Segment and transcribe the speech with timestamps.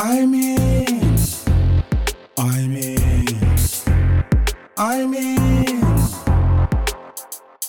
[0.00, 1.16] I'm in.
[2.38, 3.26] I'm in.
[4.76, 5.80] I'm in.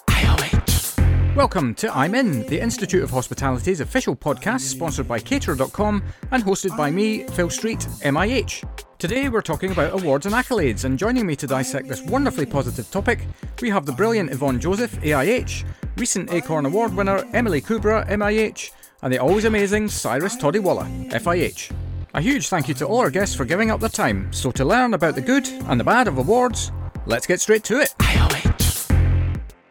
[0.06, 1.36] IOH.
[1.36, 6.78] Welcome to I'm In, the Institute of Hospitality's official podcast, sponsored by Caterer.com and hosted
[6.78, 8.64] by me, Phil Street, MIH.
[9.00, 12.92] Today we're talking about awards and accolades, and joining me to dissect this wonderfully positive
[12.92, 13.26] topic,
[13.60, 15.64] we have the brilliant Yvonne Joseph, AIH,
[15.98, 18.70] recent Acorn Award winner Emily Kubra, MIH,
[19.02, 21.74] and the always amazing Cyrus Todiwala, FIH.
[22.16, 24.34] A huge thank you to all our guests for giving up their time.
[24.34, 26.72] So to learn about the good and the bad of awards,
[27.06, 27.94] let's get straight to it.
[28.00, 28.90] IOH.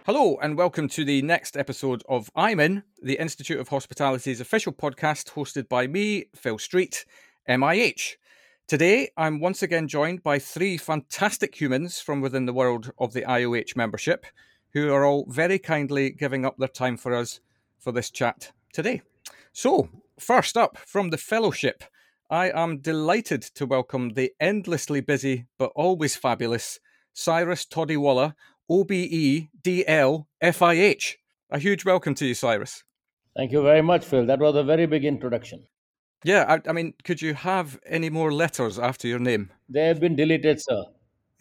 [0.07, 4.73] Hello, and welcome to the next episode of I'm In, the Institute of Hospitality's official
[4.73, 7.05] podcast hosted by me, Phil Street,
[7.49, 8.15] MIH.
[8.69, 13.23] Today, I'm once again joined by three fantastic humans from within the world of the
[13.23, 14.25] IOH membership,
[14.75, 17.41] who are all very kindly giving up their time for us
[17.81, 19.03] for this chat today.
[19.53, 19.89] So,
[20.21, 21.83] first up from the fellowship,
[22.31, 26.79] I am delighted to welcome the endlessly busy but always fabulous
[27.15, 28.35] Cyrus Todiwala,
[28.69, 31.15] OBE DL FIH.
[31.51, 32.85] A huge welcome to you, Cyrus.
[33.35, 34.27] Thank you very much, Phil.
[34.27, 35.67] That was a very big introduction.
[36.23, 39.51] Yeah, I, I, mean, could you have any more letters after your name?
[39.71, 40.85] They have been deleted, sir.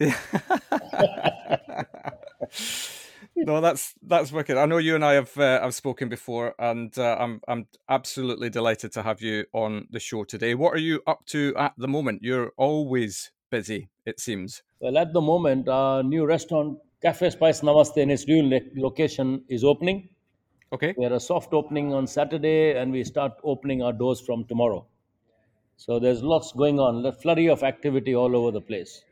[3.46, 4.56] no, that's that's wicked.
[4.56, 8.50] I know you and I have uh, have spoken before, and uh, I'm I'm absolutely
[8.50, 10.54] delighted to have you on the show today.
[10.54, 12.22] What are you up to at the moment?
[12.22, 14.62] You're always busy, it seems.
[14.80, 19.64] Well, at the moment, our new restaurant, Cafe Spice Namaste, in its new location, is
[19.64, 20.08] opening.
[20.72, 20.94] Okay.
[20.96, 24.86] We had a soft opening on Saturday, and we start opening our doors from tomorrow.
[25.76, 29.02] So there's lots going on, a flurry of activity all over the place.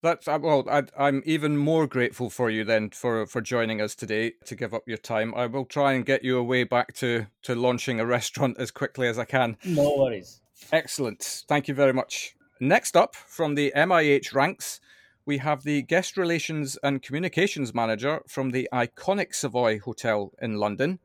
[0.00, 0.64] That's uh, well.
[0.68, 4.72] I, am even more grateful for you then for for joining us today to give
[4.72, 5.34] up your time.
[5.34, 9.08] I will try and get you away back to to launching a restaurant as quickly
[9.08, 9.56] as I can.
[9.64, 10.40] No worries.
[10.70, 11.44] Excellent.
[11.48, 12.36] Thank you very much.
[12.60, 14.80] Next up from the MIH ranks,
[15.26, 21.00] we have the Guest Relations and Communications Manager from the iconic Savoy Hotel in London,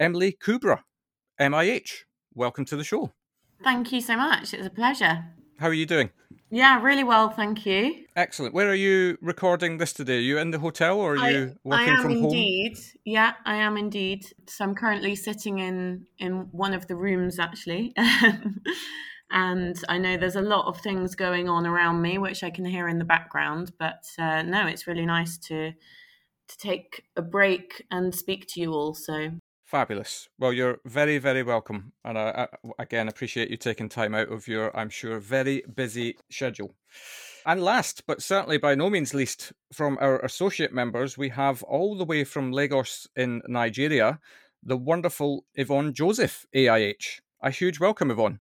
[0.00, 0.80] Emily Kubra,
[1.40, 2.04] MIH.
[2.34, 3.12] Welcome to the show.
[3.62, 4.54] Thank you so much.
[4.54, 5.24] It's a pleasure.
[5.58, 6.10] How are you doing?
[6.50, 8.06] Yeah, really well, thank you.
[8.16, 8.54] Excellent.
[8.54, 10.16] Where are you recording this today?
[10.16, 12.10] Are you in the hotel or are I, you working from home?
[12.10, 12.78] I am indeed.
[13.04, 14.24] Yeah, I am indeed.
[14.46, 17.92] So I'm currently sitting in in one of the rooms actually.
[19.30, 22.64] and I know there's a lot of things going on around me, which I can
[22.64, 23.72] hear in the background.
[23.78, 28.72] But uh, no, it's really nice to to take a break and speak to you
[28.72, 28.94] all.
[28.94, 29.32] So
[29.68, 30.30] fabulous.
[30.38, 34.48] Well, you're very, very welcome, and I, I again appreciate you taking time out of
[34.48, 36.74] your, I'm sure, very busy schedule.
[37.44, 41.96] And last, but certainly by no means least, from our associate members, we have all
[41.96, 44.20] the way from Lagos in Nigeria,
[44.62, 47.20] the wonderful Yvonne Joseph, AIH.
[47.42, 48.40] A huge welcome, Yvonne.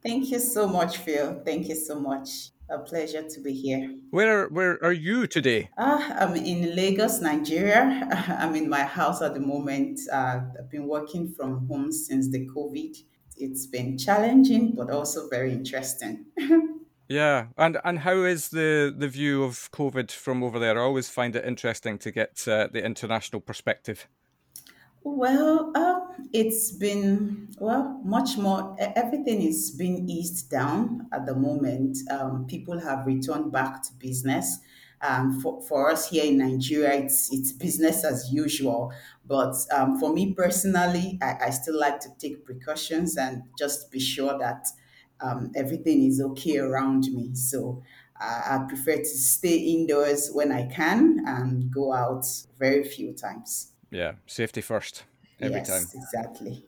[0.00, 1.42] Thank you so much, Phil.
[1.44, 2.50] Thank you so much.
[2.70, 3.94] A pleasure to be here.
[4.10, 5.70] Where where are you today?
[5.78, 8.06] Uh, I'm in Lagos, Nigeria.
[8.38, 10.00] I'm in my house at the moment.
[10.12, 12.94] Uh, I've been working from home since the COVID.
[13.38, 16.26] It's been challenging, but also very interesting.
[17.08, 20.78] yeah, and and how is the the view of COVID from over there?
[20.78, 24.08] I always find it interesting to get uh, the international perspective.
[25.02, 26.00] Well, uh,
[26.32, 28.76] it's been well much more.
[28.78, 31.98] Everything is being eased down at the moment.
[32.10, 34.58] Um, people have returned back to business.
[35.00, 38.92] Um, for, for us here in Nigeria, it's it's business as usual.
[39.24, 44.00] But um, for me personally, I, I still like to take precautions and just be
[44.00, 44.66] sure that
[45.20, 47.34] um, everything is okay around me.
[47.34, 47.82] So
[48.20, 52.26] I prefer to stay indoors when I can and go out
[52.58, 53.72] very few times.
[53.90, 55.04] Yeah, safety first
[55.40, 56.02] every yes, time.
[56.02, 56.64] Exactly.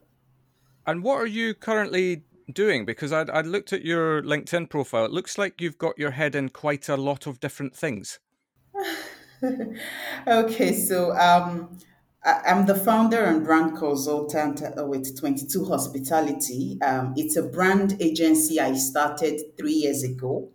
[0.86, 2.22] And what are you currently
[2.52, 2.84] doing?
[2.84, 5.04] Because I'd, I'd looked at your LinkedIn profile.
[5.04, 8.18] It looks like you've got your head in quite a lot of different things.
[10.26, 11.78] okay, so um,
[12.24, 16.78] I, am the founder and brand consultant uh, with 22 Hospitality.
[16.82, 20.50] Um, it's a brand agency I started three years ago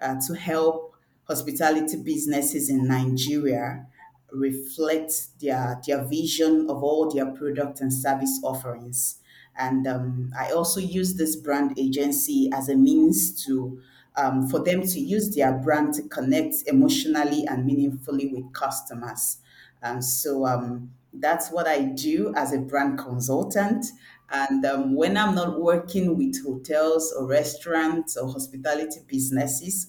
[0.00, 0.94] uh, to help
[1.24, 3.86] hospitality businesses in Nigeria
[4.32, 9.18] reflect their their vision of all their product and service offerings.
[9.56, 13.80] And um, I also use this brand agency as a means to
[14.16, 19.38] um, for them to use their brand to connect emotionally and meaningfully with customers.
[19.82, 23.86] And so um, that's what I do as a brand consultant.
[24.30, 29.88] And um, when I'm not working with hotels or restaurants or hospitality businesses,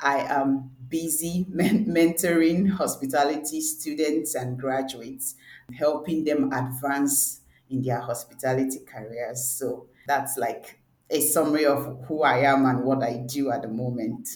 [0.00, 5.34] I am busy men- mentoring hospitality students and graduates,
[5.78, 9.44] helping them advance in their hospitality careers.
[9.46, 10.80] So that's like
[11.10, 14.28] a summary of who I am and what I do at the moment.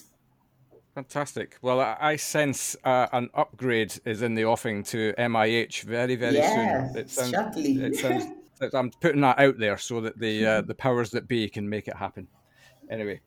[0.95, 1.57] Fantastic.
[1.61, 6.87] Well, I, sense uh, an upgrade is in the offing to MIH very, very Yeah,
[6.89, 6.97] soon.
[6.97, 7.81] It sounds, shortly.
[7.81, 8.25] it sounds,
[8.73, 11.87] I'm putting that out there so that the uh, the powers that be can make
[11.87, 12.27] it happen.
[12.89, 13.21] Anyway,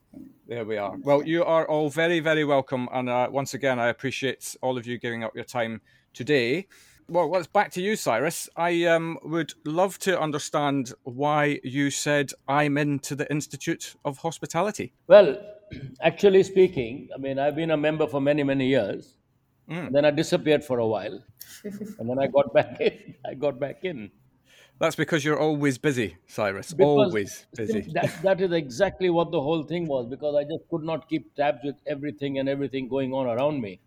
[0.48, 0.96] there we are.
[0.98, 4.86] Well, you are all very, very welcome, and uh, once again, I appreciate all of
[4.86, 5.80] you giving up your time
[6.12, 6.66] today.
[7.08, 8.48] Well, let's back to you, Cyrus.
[8.56, 14.94] I um, would love to understand why you said I'm into the Institute of Hospitality.
[15.06, 15.36] Well,
[16.00, 19.16] actually speaking, I mean, I've been a member for many, many years.
[19.68, 21.22] And then I disappeared for a while.
[21.64, 23.14] and then I got back in.
[23.24, 24.10] I got back in.
[24.82, 26.72] That's because you're always busy, Cyrus.
[26.72, 27.88] Because always busy.
[27.92, 31.36] That, that is exactly what the whole thing was because I just could not keep
[31.36, 33.78] tabs with everything and everything going on around me.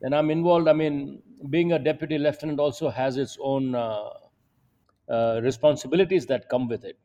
[0.00, 0.66] And I'm involved.
[0.66, 4.08] I mean, being a deputy lieutenant also has its own uh,
[5.10, 6.98] uh, responsibilities that come with it.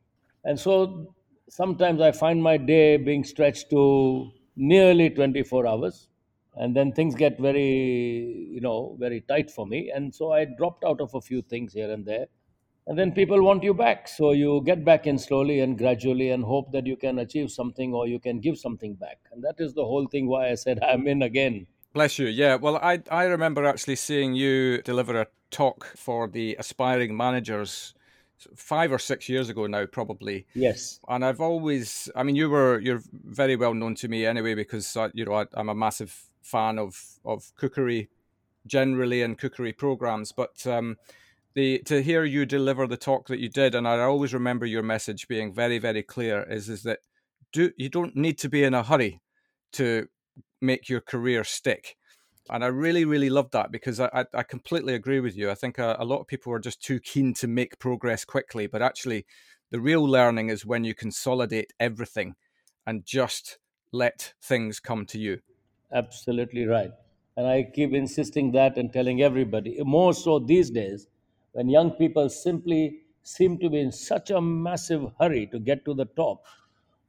[0.44, 1.14] And so
[1.50, 6.08] sometimes I find my day being stretched to nearly 24 hours.
[6.54, 9.92] And then things get very, you know, very tight for me.
[9.94, 12.28] And so I dropped out of a few things here and there.
[12.86, 14.06] And then people want you back.
[14.06, 17.92] So you get back in slowly and gradually and hope that you can achieve something
[17.92, 19.18] or you can give something back.
[19.32, 21.66] And that is the whole thing why I said I'm in again.
[21.92, 22.28] Bless you.
[22.28, 22.56] Yeah.
[22.56, 27.94] Well, I I remember actually seeing you deliver a talk for the aspiring managers
[28.54, 30.46] five or six years ago now, probably.
[30.54, 31.00] Yes.
[31.08, 34.96] And I've always, I mean, you were you're very well known to me anyway because
[34.96, 38.10] uh, you know I, I'm a massive fan of of cookery
[38.64, 40.64] generally and cookery programs, but.
[40.68, 40.98] um
[41.56, 44.82] the, to hear you deliver the talk that you did, and I always remember your
[44.82, 47.00] message being very, very clear, is is that
[47.50, 49.22] do you don't need to be in a hurry
[49.72, 50.06] to
[50.60, 51.96] make your career stick.
[52.50, 55.50] And I really, really love that because I, I, completely agree with you.
[55.50, 58.68] I think a, a, lot of people are just too keen to make progress quickly,
[58.68, 59.26] but actually,
[59.72, 62.34] the real learning is when you consolidate everything
[62.86, 63.58] and just
[63.92, 65.40] let things come to you.
[65.92, 66.92] Absolutely right.
[67.36, 71.08] And I keep insisting that and telling everybody, more so these days,
[71.56, 75.94] when young people simply seem to be in such a massive hurry to get to
[75.94, 76.44] the top.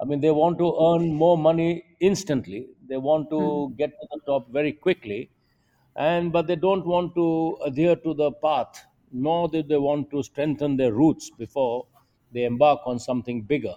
[0.01, 2.69] I mean, they want to earn more money instantly.
[2.87, 3.75] They want to hmm.
[3.75, 5.31] get to the top very quickly,
[5.97, 10.23] and but they don't want to adhere to the path, nor do they want to
[10.23, 11.85] strengthen their roots before
[12.31, 13.75] they embark on something bigger.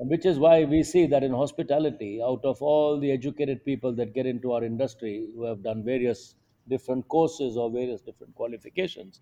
[0.00, 3.92] And which is why we see that in hospitality, out of all the educated people
[3.94, 6.34] that get into our industry who have done various
[6.68, 9.20] different courses or various different qualifications,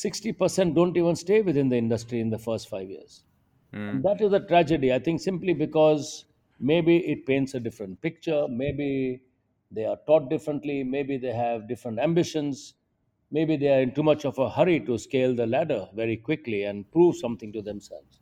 [0.00, 3.24] 60% don't even stay within the industry in the first five years.
[3.86, 6.24] And that is a tragedy, I think, simply because
[6.58, 9.22] maybe it paints a different picture, maybe
[9.70, 12.74] they are taught differently, maybe they have different ambitions,
[13.30, 16.64] maybe they are in too much of a hurry to scale the ladder very quickly
[16.64, 18.20] and prove something to themselves.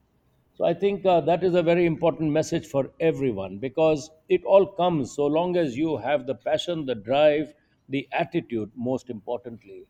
[0.55, 4.67] So I think uh, that is a very important message for everyone because it all
[4.67, 7.55] comes so long as you have the passion, the drive,
[7.89, 9.87] the attitude, most importantly,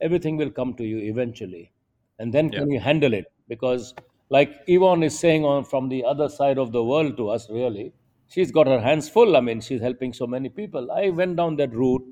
[0.00, 1.72] everything will come to you eventually.
[2.18, 3.26] And then can you handle it?
[3.48, 3.94] Because,
[4.30, 7.92] like Yvonne is saying on from the other side of the world to us, really,
[8.28, 9.36] she's got her hands full.
[9.36, 10.90] I mean, she's helping so many people.
[10.90, 12.04] I went down that route.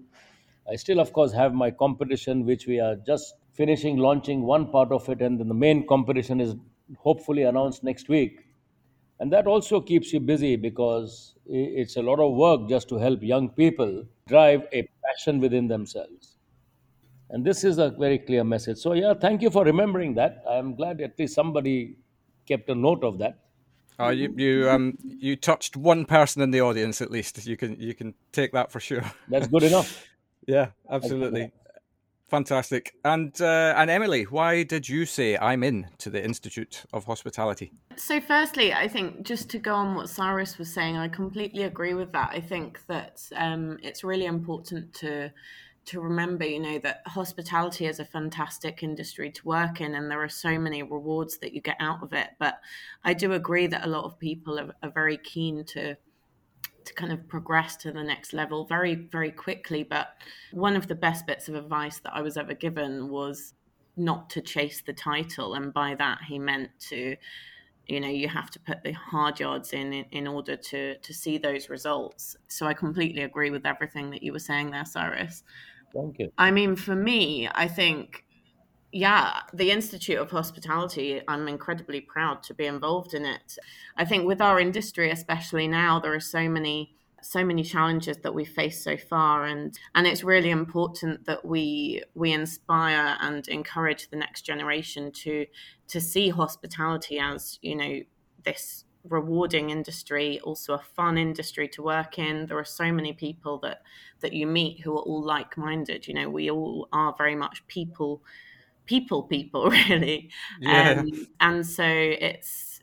[0.71, 4.93] I still, of course, have my competition, which we are just finishing launching one part
[4.93, 6.55] of it, and then the main competition is
[6.99, 8.41] hopefully announced next week.
[9.19, 13.23] And that also keeps you busy because it's a lot of work just to help
[13.23, 16.36] young people drive a passion within themselves.
[17.31, 18.79] And this is a very clear message.
[18.79, 20.43] So, yeah, thank you for remembering that.
[20.49, 21.97] I'm glad at least somebody
[22.47, 23.39] kept a note of that.
[23.99, 27.47] Uh, you you um you touched one person in the audience at least.
[27.47, 29.03] You can you can take that for sure.
[29.29, 30.07] That's good enough.
[30.49, 31.51] Yeah, absolutely.
[32.29, 32.95] Fantastic.
[33.05, 37.73] And uh, and Emily, why did you say I'm in to the Institute of Hospitality?
[37.97, 41.95] So, firstly, I think just to go on what Cyrus was saying, I completely agree
[41.95, 42.31] with that.
[42.33, 45.33] I think that um, it's really important to
[45.87, 50.23] to remember, you know, that hospitality is a fantastic industry to work in, and there
[50.23, 52.31] are so many rewards that you get out of it.
[52.39, 52.61] But
[53.05, 55.97] I do agree that a lot of people are, are very keen to
[56.85, 59.85] to kind of progress to the next level very very quickly.
[59.85, 60.09] But
[60.53, 63.55] one of the best bits of advice that i was ever given was
[63.97, 65.55] not to chase the title.
[65.55, 67.17] And by that he meant to
[67.87, 71.15] you know you have to put the hard yards in, in in order to to
[71.15, 72.37] see those results.
[72.49, 75.45] So i completely agree with everything that you were saying there cyrus
[75.97, 76.33] Thank you.
[76.39, 78.25] I mean, for me, I think,
[78.93, 83.57] yeah, the Institute of Hospitality, I'm incredibly proud to be involved in it.
[83.97, 88.33] I think with our industry, especially now, there are so many so many challenges that
[88.33, 94.09] we face so far and and it's really important that we we inspire and encourage
[94.11, 95.45] the next generation to
[95.89, 98.01] to see hospitality as you know
[98.45, 102.47] this rewarding industry, also a fun industry to work in.
[102.47, 103.83] There are so many people that
[104.21, 106.07] that you meet who are all like-minded.
[106.09, 108.23] You know, we all are very much people,
[108.87, 110.31] people, people, really.
[110.61, 111.01] Yeah.
[111.01, 112.81] Um, and so it's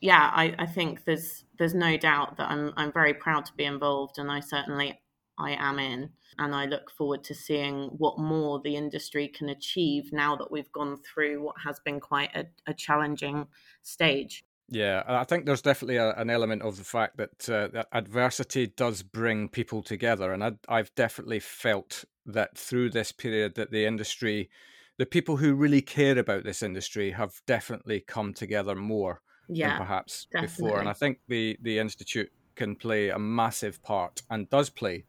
[0.00, 3.64] yeah, I, I think there's there's no doubt that I'm I'm very proud to be
[3.64, 5.00] involved, and I certainly
[5.38, 6.10] I am in.
[6.38, 10.72] And I look forward to seeing what more the industry can achieve now that we've
[10.72, 13.46] gone through what has been quite a, a challenging
[13.82, 14.44] stage.
[14.68, 18.66] Yeah, I think there's definitely a, an element of the fact that, uh, that adversity
[18.68, 23.84] does bring people together, and I, I've definitely felt that through this period that the
[23.84, 24.50] industry,
[24.96, 29.74] the people who really care about this industry, have definitely come together more Yeah, than
[29.74, 30.80] perhaps before.
[30.80, 35.04] And I think the the institute can play a massive part and does play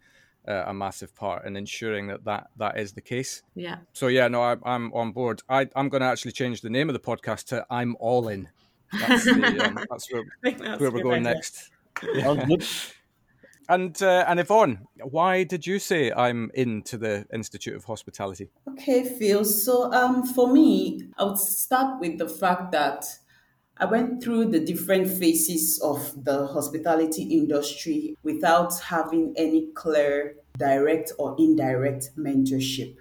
[0.47, 3.43] uh, a massive part in ensuring that that, that is the case.
[3.55, 3.81] yeah.
[3.93, 5.41] So yeah, no, I, I'm on board.
[5.47, 8.49] I, I'm going to actually change the name of the podcast to "I'm All In."
[8.99, 11.35] That's, the, um, that's where, that's where we're going idea.
[11.35, 11.71] next.
[12.19, 12.93] Sounds.
[13.69, 18.49] And uh, and Yvonne, why did you say I'm into the Institute of Hospitality?
[18.69, 19.45] Okay, Phil.
[19.45, 23.05] So, um, for me, I would start with the fact that
[23.77, 31.13] I went through the different phases of the hospitality industry without having any clear direct
[31.17, 32.97] or indirect mentorship.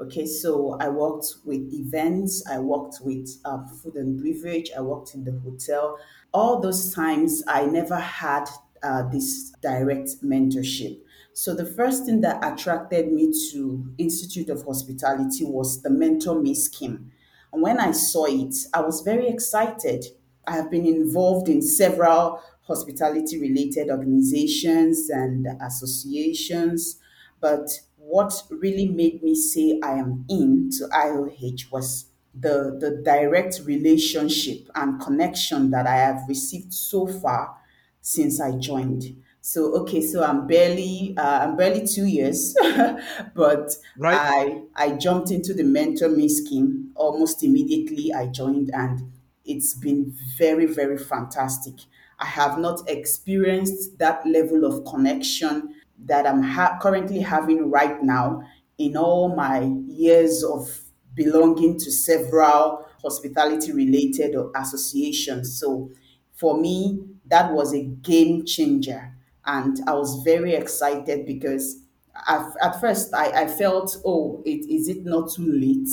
[0.00, 5.14] Okay, so I worked with events, I worked with uh, food and beverage, I worked
[5.14, 5.96] in the hotel.
[6.32, 8.46] All those times, I never had
[8.82, 11.00] uh, this direct mentorship.
[11.32, 16.56] So the first thing that attracted me to Institute of Hospitality was the Mentor Me
[16.56, 17.12] scheme.
[17.52, 20.06] And when I saw it, I was very excited.
[20.44, 26.98] I have been involved in several hospitality related organizations and associations,
[27.40, 27.68] but
[28.06, 34.68] what really made me say I am in to IOH was the, the direct relationship
[34.74, 37.56] and connection that I have received so far
[38.00, 39.04] since I joined.
[39.40, 42.54] So okay, so I'm barely uh, I'm barely two years,
[43.34, 44.16] but Right.
[44.18, 48.10] I I jumped into the mentor me scheme almost immediately.
[48.12, 49.12] I joined, and
[49.44, 51.74] it's been very very fantastic.
[52.18, 58.42] I have not experienced that level of connection that I'm ha- currently having right now
[58.78, 60.80] in all my years of
[61.14, 65.58] belonging to several hospitality related associations.
[65.60, 65.90] So
[66.34, 69.14] for me, that was a game changer.
[69.46, 71.80] And I was very excited because
[72.26, 75.88] at, at first I, I felt, oh, it, is it not too late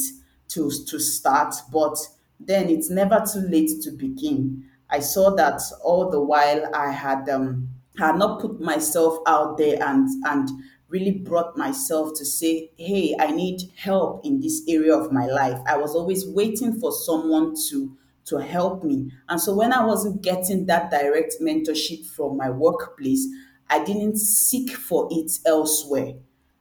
[0.50, 1.54] to, to start?
[1.72, 1.98] But
[2.40, 4.66] then it's never too late to begin.
[4.90, 9.82] I saw that all the while I had um, had not put myself out there
[9.82, 10.50] and and
[10.88, 15.58] really brought myself to say, hey, I need help in this area of my life.
[15.66, 19.12] I was always waiting for someone to to help me.
[19.30, 23.28] And so when I wasn't getting that direct mentorship from my workplace,
[23.70, 26.14] I didn't seek for it elsewhere.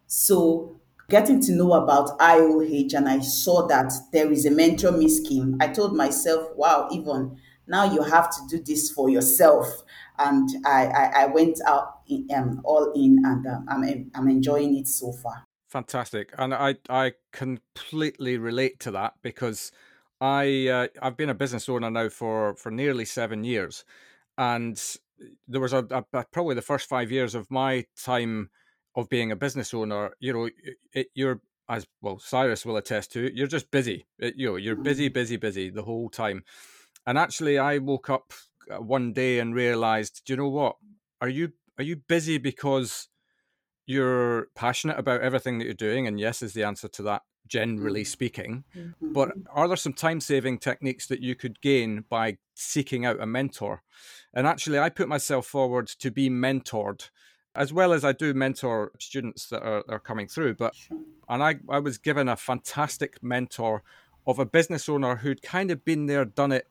[0.07, 5.09] So getting to know about IOH and I saw that there is a mentor me
[5.09, 9.67] scheme, I told myself, wow, Yvonne, now you have to do this for yourself.
[10.21, 14.77] And I, I, I went out in, um, all in and um, I'm, I'm enjoying
[14.77, 15.45] it so far.
[15.69, 19.71] Fantastic, and I I completely relate to that because
[20.21, 23.85] I uh, I've been a business owner now for for nearly seven years,
[24.37, 24.81] and
[25.47, 28.51] there was a, a, probably the first five years of my time
[28.97, 30.13] of being a business owner.
[30.19, 30.51] You know,
[30.93, 32.19] it, you're as well.
[32.19, 33.31] Cyrus will attest to.
[33.33, 34.07] You're just busy.
[34.19, 36.43] It- you know, you're busy, busy, busy the whole time.
[37.07, 38.33] And actually, I woke up
[38.71, 40.77] Uh, one day and realized, do you know what?
[41.21, 43.09] Are you are you busy because
[43.87, 46.07] you're passionate about everything that you're doing?
[46.07, 48.07] And yes, is the answer to that, generally mm.
[48.07, 48.65] speaking.
[49.01, 49.41] But mm-hmm.
[49.53, 53.83] are there some time saving techniques that you could gain by seeking out a mentor?
[54.35, 57.11] And actually, I put myself forward to be mentored,
[57.55, 60.55] as well as I do mentor students that are, are coming through.
[60.55, 60.75] But
[61.29, 63.83] and I, I was given a fantastic mentor
[64.27, 66.69] of a business owner who'd kind of been there, done it,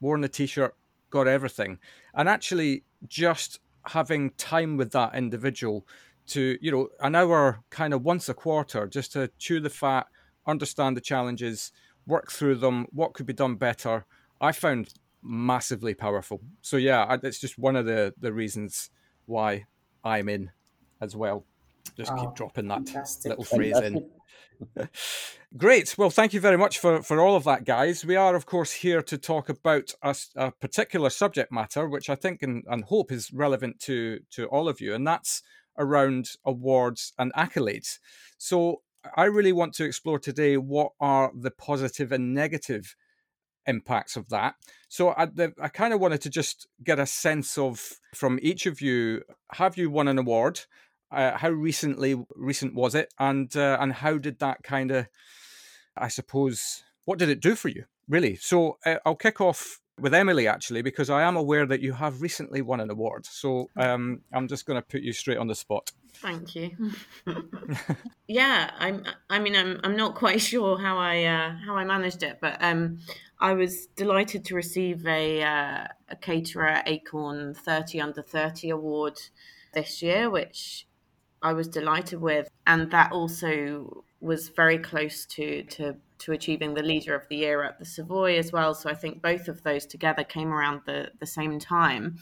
[0.00, 0.74] worn the t-shirt,
[1.12, 1.78] got everything,
[2.14, 5.86] and actually just having time with that individual
[6.26, 10.06] to you know an hour kind of once a quarter just to chew the fat
[10.46, 11.72] understand the challenges
[12.06, 14.06] work through them what could be done better
[14.40, 16.40] i found massively powerful.
[16.62, 18.90] So yeah it's just one of the the reasons
[19.26, 19.64] why
[20.04, 20.50] i'm in
[21.00, 21.44] as well
[21.96, 23.30] just Wow, keep dropping that fantastic.
[23.30, 24.10] little phrase in
[25.56, 25.96] Great.
[25.98, 28.04] Well, thank you very much for, for all of that, guys.
[28.04, 32.42] We are, of course, here to talk about a particular subject matter, which I think
[32.42, 35.42] and, and hope is relevant to, to all of you, and that's
[35.78, 37.98] around awards and accolades.
[38.38, 38.82] So,
[39.16, 42.94] I really want to explore today what are the positive and negative
[43.66, 44.54] impacts of that.
[44.88, 48.66] So I, the, I kind of wanted to just get a sense of from each
[48.66, 49.22] of you:
[49.52, 50.60] have you won an award?
[51.12, 55.06] Uh, how recently recent was it, and uh, and how did that kind of,
[55.96, 58.36] I suppose, what did it do for you, really?
[58.36, 62.22] So uh, I'll kick off with Emily actually, because I am aware that you have
[62.22, 63.26] recently won an award.
[63.26, 65.92] So um, I'm just going to put you straight on the spot.
[66.14, 66.70] Thank you.
[68.26, 69.04] yeah, I'm.
[69.28, 69.80] I mean, I'm.
[69.84, 72.98] I'm not quite sure how I uh, how I managed it, but um,
[73.40, 79.18] I was delighted to receive a uh, a caterer Acorn Thirty Under Thirty award
[79.72, 80.86] this year, which
[81.42, 86.82] I was delighted with, and that also was very close to to to achieving the
[86.82, 88.74] leader of the year at the Savoy as well.
[88.74, 92.18] So I think both of those together came around the the same time,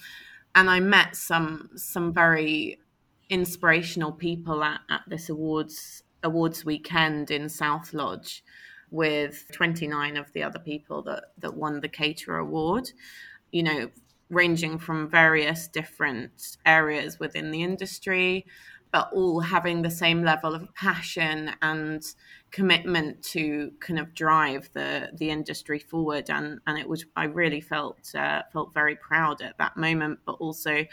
[0.55, 2.81] and I met some some very
[3.29, 8.43] inspirational people at, at this awards awards weekend in South Lodge
[8.91, 12.91] with 29 of the other people that that won the caterer award
[13.53, 13.89] you know
[14.29, 18.45] ranging from various different areas within the industry
[18.93, 22.03] but all having the same level of passion and
[22.51, 27.61] commitment to kind of drive the the industry forward and and it was I really
[27.61, 30.87] felt uh, felt very proud at that moment but also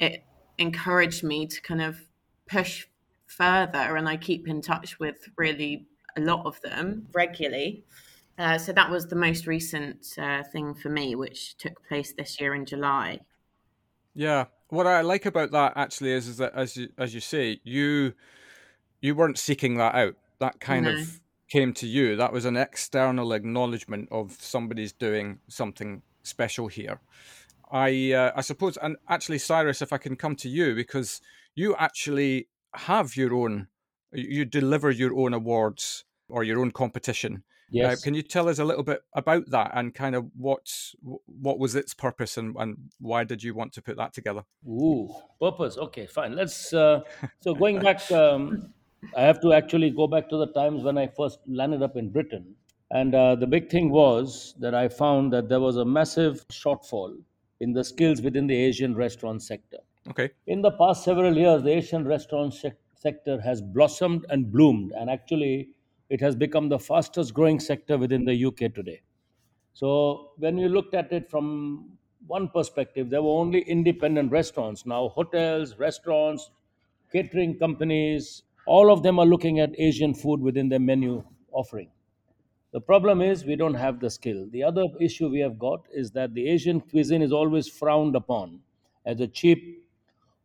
[0.00, 0.24] it
[0.58, 2.00] encouraged me to kind of
[2.46, 2.86] push
[3.26, 7.84] further and I keep in touch with really a lot of them regularly.
[8.38, 12.40] Uh, so that was the most recent uh, thing for me, which took place this
[12.40, 13.18] year in July.
[14.14, 17.60] Yeah, what I like about that actually is, is that as you, as you say,
[17.64, 18.14] you
[19.00, 20.16] you weren't seeking that out.
[20.40, 20.92] That kind No.
[20.92, 22.16] of came to you.
[22.16, 27.00] That was an external acknowledgement of somebody's doing something special here.
[27.70, 31.20] I uh, I suppose, and actually, Cyrus, if I can come to you because
[31.54, 33.68] you actually have your own,
[34.12, 37.42] you deliver your own awards or your own competition.
[37.68, 38.02] Uh, Yes.
[38.02, 40.72] can you tell us a little bit about that and kind of what
[41.26, 44.42] what was its purpose and, and why did you want to put that together?
[44.66, 45.76] Ooh, purpose.
[45.76, 46.34] Okay, fine.
[46.34, 46.72] Let's.
[46.72, 47.00] Uh,
[47.40, 48.72] so going back, um,
[49.14, 52.08] I have to actually go back to the times when I first landed up in
[52.08, 52.54] Britain,
[52.90, 57.14] and uh, the big thing was that I found that there was a massive shortfall
[57.60, 59.78] in the skills within the Asian restaurant sector.
[60.08, 60.30] Okay.
[60.46, 65.10] In the past several years, the Asian restaurant sec- sector has blossomed and bloomed, and
[65.10, 65.68] actually,
[66.08, 69.00] it has become the fastest growing sector within the UK today.
[69.74, 74.86] So when you looked at it from one perspective, there were only independent restaurants.
[74.86, 76.50] Now, hotels, restaurants,
[77.12, 81.90] catering companies, all of them are looking at Asian food within their menu offering.
[82.72, 84.46] The problem is we don't have the skill.
[84.50, 88.60] The other issue we have got is that the Asian cuisine is always frowned upon
[89.06, 89.86] as a cheap,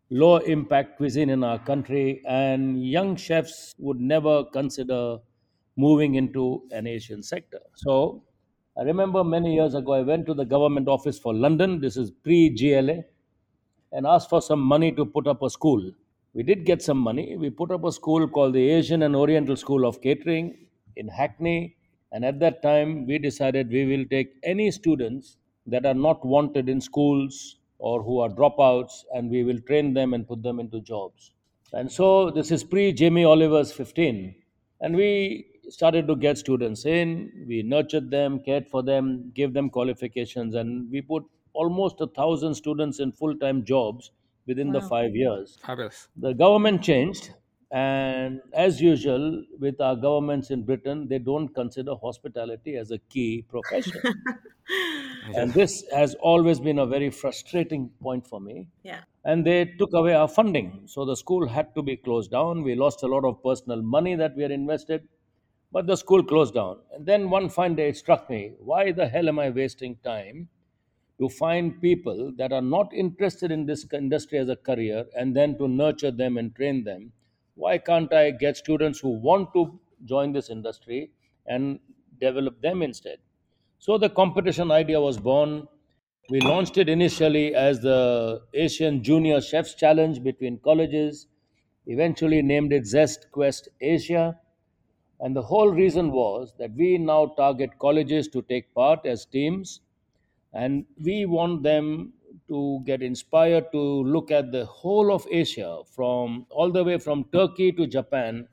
[0.10, 5.18] low impact cuisine in our country, and young chefs would never consider
[5.76, 7.60] moving into an Asian sector.
[7.76, 8.24] So
[8.78, 11.80] I remember many years ago, I went to the government office for London.
[11.80, 13.04] This is pre GLA
[13.92, 15.92] and asked for some money to put up a school.
[16.34, 17.38] We did get some money.
[17.38, 20.58] We put up a school called the Asian and Oriental School of Catering
[20.96, 21.76] in Hackney.
[22.12, 26.70] And at that time, we decided we will take any students that are not wanted
[26.70, 30.82] in schools or who are dropouts and we will train them and put them into
[30.82, 31.32] jobs.
[31.72, 34.36] And so this is pre Jamie Oliver's 15.
[34.82, 37.46] And we started to get students in.
[37.48, 41.24] We nurtured them, cared for them, gave them qualifications, and we put
[41.54, 44.12] almost a thousand students in full time jobs
[44.46, 45.60] within the five years.
[45.62, 46.10] Fabulous.
[46.16, 47.34] The government changed,
[47.72, 53.44] and as usual with our governments in Britain, they don't consider hospitality as a key
[53.48, 54.02] profession.
[55.36, 59.04] and this has always been a very frustrating point for me Yeah.
[59.24, 60.84] and they took away our funding.
[60.88, 62.64] So the school had to be closed down.
[62.64, 65.08] We lost a lot of personal money that we had invested,
[65.74, 66.80] but the school closed down.
[66.94, 70.50] And then one fine day it struck me why the hell am I wasting time
[71.20, 75.58] to find people that are not interested in this industry as a career and then
[75.58, 77.12] to nurture them and train them?
[77.56, 81.12] Why can't I get students who want to join this industry
[81.46, 81.80] and
[82.20, 83.18] develop them instead?
[83.80, 85.68] So the competition idea was born.
[86.30, 91.28] We launched it initially as the Asian Junior Chefs Challenge between colleges,
[91.86, 94.40] eventually named it Zest Quest Asia.
[95.24, 99.80] And the whole reason was that we now target colleges to take part as teams,
[100.52, 102.12] and we want them
[102.50, 107.24] to get inspired to look at the whole of Asia, from all the way from
[107.32, 108.50] Turkey to Japan,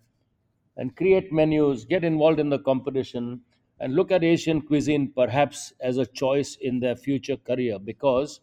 [0.77, 3.41] and create menus, get involved in the competition,
[3.81, 7.81] and look at Asian cuisine perhaps as a choice in their future career.
[7.81, 8.41] Because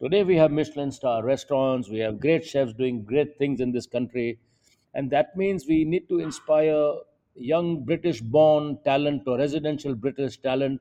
[0.00, 3.88] today we have Michelin star restaurants, we have great chefs doing great things in this
[3.88, 4.38] country,
[4.94, 6.92] and that means we need to inspire
[7.36, 10.80] young British born talent or residential British talent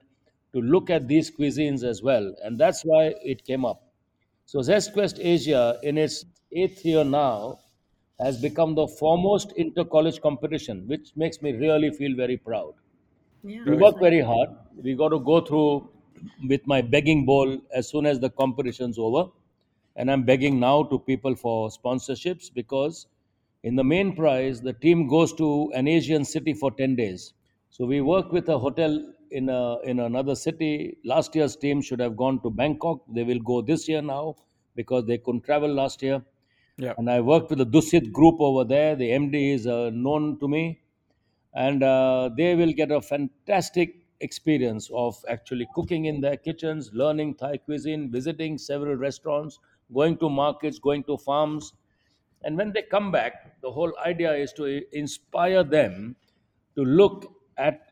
[0.53, 2.33] to look at these cuisines as well.
[2.43, 3.81] And that's why it came up.
[4.45, 7.59] So ZestQuest Asia, in its eighth year now,
[8.19, 12.73] has become the foremost inter-college competition, which makes me really feel very proud.
[13.43, 13.63] Yeah.
[13.65, 14.49] We work very hard.
[14.75, 15.89] We got to go through
[16.47, 19.29] with my begging bowl as soon as the competition's over.
[19.97, 23.07] And I'm begging now to people for sponsorships because
[23.65, 27.34] in the main prize, the team goes to an Asian city for 10 days.
[27.71, 30.97] So we work with a hotel in, a, in another city.
[31.04, 33.01] Last year's team should have gone to Bangkok.
[33.10, 34.36] They will go this year now
[34.75, 36.21] because they couldn't travel last year.
[36.78, 36.93] Yeah.
[36.99, 38.95] And I worked with the Dusit group over there.
[38.95, 40.82] The MD is uh, known to me
[41.56, 47.34] and uh, they will get a fantastic experience of actually cooking in their kitchens, learning
[47.36, 49.58] Thai cuisine, visiting several restaurants,
[49.91, 51.73] going to markets, going to farms.
[52.45, 56.15] And when they come back, the whole idea is to inspire them
[56.75, 57.91] to look at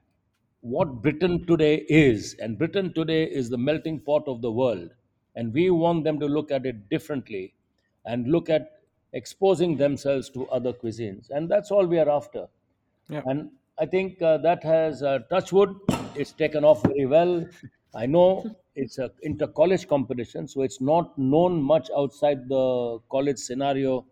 [0.62, 2.36] what Britain today is.
[2.40, 4.92] And Britain today is the melting pot of the world.
[5.36, 7.56] And we want them to look at it differently
[8.06, 8.80] and look at
[9.14, 11.30] exposing themselves to other cuisines.
[11.32, 12.48] And that's all we are after.
[13.10, 13.24] Yeah.
[13.26, 15.76] And I think uh, that has uh, Touchwood.
[16.16, 17.46] It's taken off very well.
[17.96, 23.38] I know it's a inter college competition, so it's not known much outside the college
[23.38, 24.06] scenario,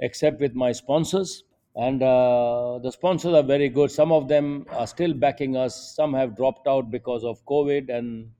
[0.00, 1.44] except with my sponsors.
[1.76, 3.90] And uh, the sponsors are very good.
[3.90, 5.94] Some of them are still backing us.
[5.94, 8.30] Some have dropped out because of COVID and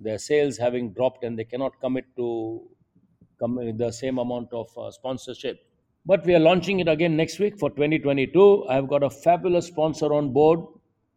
[0.00, 2.62] their sales having dropped, and they cannot commit to
[3.38, 5.60] come the same amount of uh, sponsorship.
[6.06, 8.66] But we are launching it again next week for 2022.
[8.68, 10.60] I've got a fabulous sponsor on board,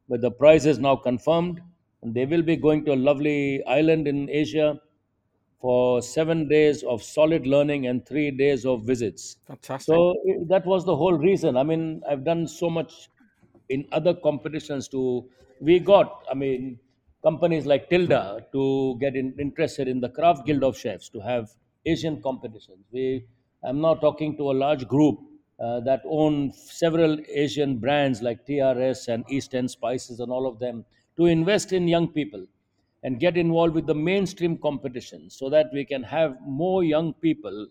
[0.10, 1.62] but the prize is now confirmed.
[2.04, 4.80] And they will be going to a lovely island in Asia
[5.62, 9.38] for seven days of solid learning and three days of visits.
[9.46, 9.86] Fantastic.
[9.86, 10.16] So
[10.48, 11.56] that was the whole reason.
[11.58, 13.10] I mean, I've done so much
[13.70, 15.30] in other competitions to.
[15.60, 16.80] We got, I mean,
[17.24, 21.52] companies like Tilda to get in, interested in the Craft Guild of Chefs to have
[21.86, 22.86] Asian competitions.
[22.92, 23.28] We,
[23.64, 25.20] I'm now talking to a large group
[25.60, 30.58] uh, that own several Asian brands like TRS and East End Spices and all of
[30.58, 30.84] them
[31.18, 32.48] to invest in young people
[33.04, 37.68] and get involved with the mainstream competition so that we can have more young people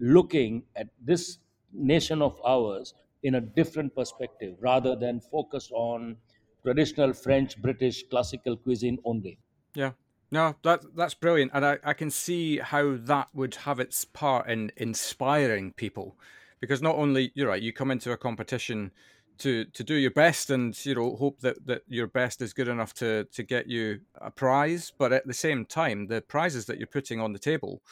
[0.00, 1.38] looking at this
[1.72, 6.16] nation of ours in a different perspective rather than focus on
[6.62, 9.38] traditional French, British, classical cuisine only.
[9.74, 9.92] Yeah.
[10.30, 14.48] No, that that's brilliant, and I, I can see how that would have its part
[14.48, 16.16] in inspiring people,
[16.58, 18.92] because not only you're right, you come into a competition
[19.38, 22.68] to to do your best and you know hope that that your best is good
[22.68, 26.78] enough to to get you a prize, but at the same time, the prizes that
[26.78, 27.82] you're putting on the table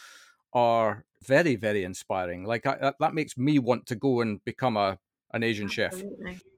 [0.52, 2.44] are very very inspiring.
[2.44, 4.98] Like I, that, that makes me want to go and become a
[5.32, 6.02] an Asian chef.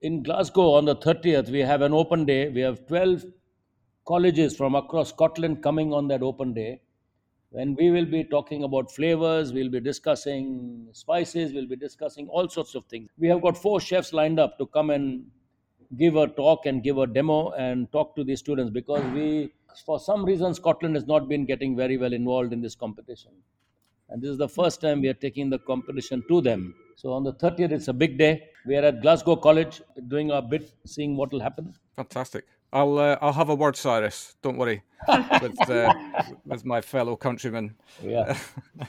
[0.01, 2.49] In Glasgow on the 30th, we have an open day.
[2.49, 3.27] We have 12
[4.07, 6.81] colleges from across Scotland coming on that open day.
[7.53, 12.49] When we will be talking about flavors, we'll be discussing spices, we'll be discussing all
[12.49, 13.11] sorts of things.
[13.19, 15.27] We have got four chefs lined up to come and
[15.99, 19.53] give a talk and give a demo and talk to the students because we,
[19.85, 23.33] for some reason, Scotland has not been getting very well involved in this competition.
[24.09, 26.75] And this is the first time we are taking the competition to them.
[26.97, 28.49] So on the 30th, it's a big day.
[28.65, 31.75] We are at Glasgow College doing our bit, seeing what will happen.
[31.97, 32.47] Fantastic.
[32.73, 34.35] I'll uh, I'll have a word, Cyrus.
[34.43, 34.83] Don't worry,
[35.43, 35.93] with uh,
[36.47, 37.75] with my fellow countrymen.
[38.03, 38.37] Yeah.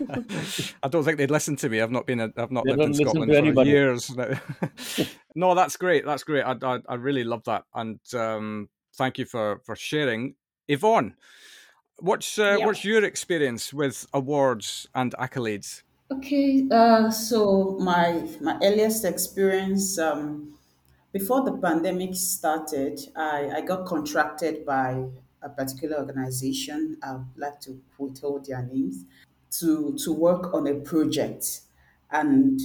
[0.84, 1.82] I don't think they'd listen to me.
[1.82, 2.19] I've not been.
[2.19, 3.69] A, I've not They lived in Scotland for anybody.
[3.69, 4.39] years now.
[5.36, 6.06] no, that's great.
[6.06, 6.43] That's great.
[6.43, 10.36] I, I I really love that, and um, thank you for for sharing,
[10.67, 11.15] Yvonne.
[12.00, 12.65] What's uh, Yeah.
[12.65, 15.84] what's your experience with awards and accolades?
[16.12, 20.52] Okay, uh, so my my earliest experience um,
[21.13, 25.06] before the pandemic started, I, I got contracted by
[25.43, 26.97] a particular organization.
[27.04, 29.06] I'd like to withhold their names
[29.60, 31.62] to to work on a project,
[32.10, 32.60] and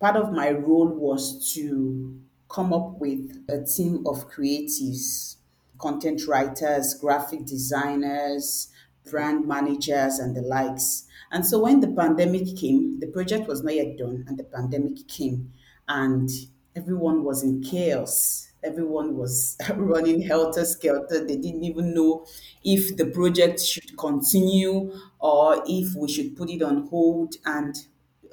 [0.00, 5.36] part of my role was to come up with a team of creatives,
[5.78, 8.72] content writers, graphic designers,
[9.10, 11.06] brand managers, and the likes.
[11.30, 15.06] And so when the pandemic came, the project was not yet done, and the pandemic
[15.08, 15.52] came,
[15.86, 16.30] and
[16.78, 18.52] everyone was in chaos.
[18.62, 21.24] Everyone was running helter skelter.
[21.24, 22.26] They didn't even know
[22.64, 27.34] if the project should continue or if we should put it on hold.
[27.44, 27.74] And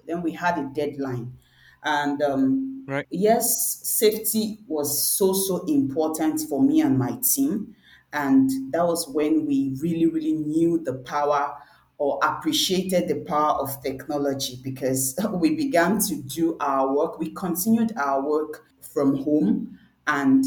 [0.05, 1.37] then we had a deadline.
[1.83, 3.07] And um, Right.
[3.09, 7.75] yes, safety was so, so important for me and my team.
[8.13, 11.57] And that was when we really, really knew the power
[11.97, 17.19] or appreciated the power of technology because we began to do our work.
[17.19, 20.43] We continued our work from home and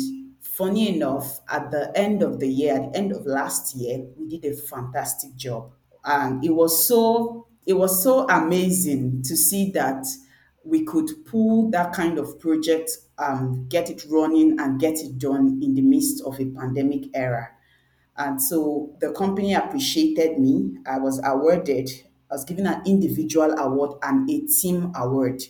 [0.59, 4.29] funny enough, at the end of the year, at the end of last year, we
[4.29, 5.71] did a fantastic job.
[6.05, 10.05] And it was so it was so amazing to see that
[10.65, 15.61] we could pull that kind of project, um, get it running and get it done
[15.63, 17.51] in the midst of a pandemic era.
[18.19, 20.79] And so the company appreciated me.
[20.87, 21.89] I was awarded,
[22.31, 25.43] I was given an individual award and a team award.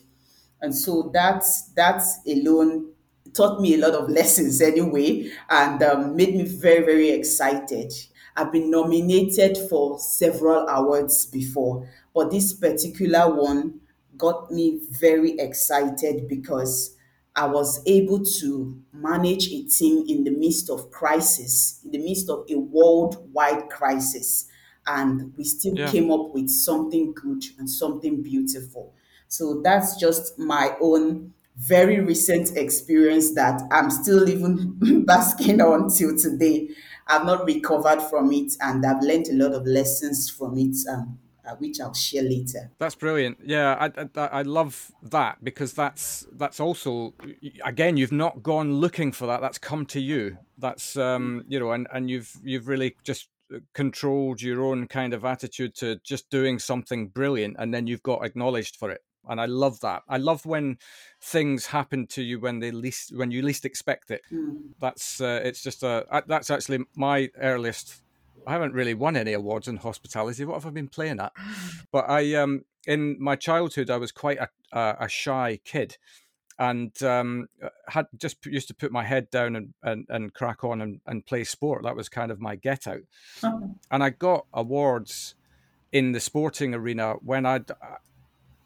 [0.60, 1.44] And so that
[1.76, 2.92] that alone
[3.32, 7.92] taught me a lot of lessons anyway, and um, made me very very excited.
[8.36, 13.80] I've been nominated for several awards before, but this particular one
[14.16, 16.94] got me very excited because
[17.38, 22.28] I was able to manage a team in the midst of crisis, in the midst
[22.28, 24.46] of a worldwide crisis.
[24.86, 25.86] And we still Yeah.
[25.86, 28.94] came up with something good and something beautiful.
[29.28, 36.16] So that's just my own very recent experience that I'm still even basking on till
[36.16, 36.70] today.
[37.06, 41.18] I've not recovered from it and I've learned a lot of lessons from it, um,
[41.48, 42.70] uh, which I'll share later.
[42.78, 43.38] That's brilliant.
[43.44, 47.14] Yeah, I, I I love that because that's that's also
[47.64, 49.40] again you've not gone looking for that.
[49.40, 50.38] That's come to you.
[50.58, 53.28] That's um you know, and and you've you've really just
[53.72, 58.24] controlled your own kind of attitude to just doing something brilliant, and then you've got
[58.24, 59.02] acknowledged for it.
[59.28, 60.02] And I love that.
[60.08, 60.78] I love when
[61.20, 64.22] things happen to you when they least when you least expect it.
[64.80, 68.02] That's uh, it's just a I- that's actually my earliest
[68.46, 70.44] I haven't really won any awards in hospitality.
[70.44, 71.32] What have I been playing at?
[71.90, 75.96] But I, um, in my childhood, I was quite a, a, a shy kid,
[76.58, 77.48] and um,
[77.88, 81.24] had just used to put my head down and, and, and crack on and, and
[81.24, 81.84] play sport.
[81.84, 83.02] That was kind of my get out.
[83.90, 85.34] And I got awards
[85.92, 87.70] in the sporting arena when I'd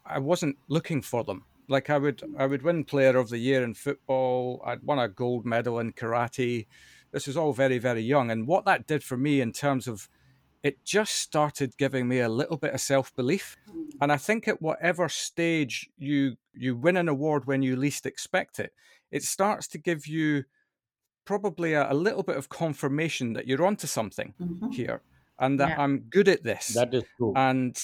[0.05, 1.45] I wasn't looking for them.
[1.67, 4.61] Like I would, I would win Player of the Year in football.
[4.65, 6.67] I'd won a gold medal in karate.
[7.13, 10.09] This was all very, very young, and what that did for me in terms of
[10.63, 13.55] it just started giving me a little bit of self belief.
[14.01, 18.59] And I think at whatever stage you you win an award when you least expect
[18.59, 18.73] it,
[19.11, 20.43] it starts to give you
[21.25, 24.33] probably a, a little bit of confirmation that you're onto something
[24.71, 25.01] here,
[25.39, 25.81] and that Yeah.
[25.83, 27.33] I'm good at this That is true.
[27.35, 27.77] and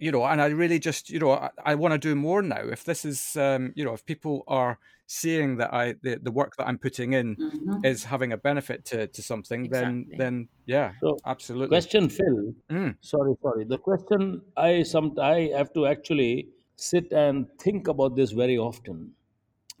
[0.00, 2.60] you know and i really just you know i, I want to do more now
[2.72, 4.78] if this is um you know if people are
[5.10, 7.34] seeing that i the, the work that i'm putting in
[7.82, 10.18] is having a benefit to to something then Exactly.
[10.18, 12.52] then yeah So, absolutely Question, Phil.
[12.70, 12.94] Mm.
[13.00, 13.64] Sorry, sorry.
[13.64, 18.98] The question I some I have to actually sit and think about this very often,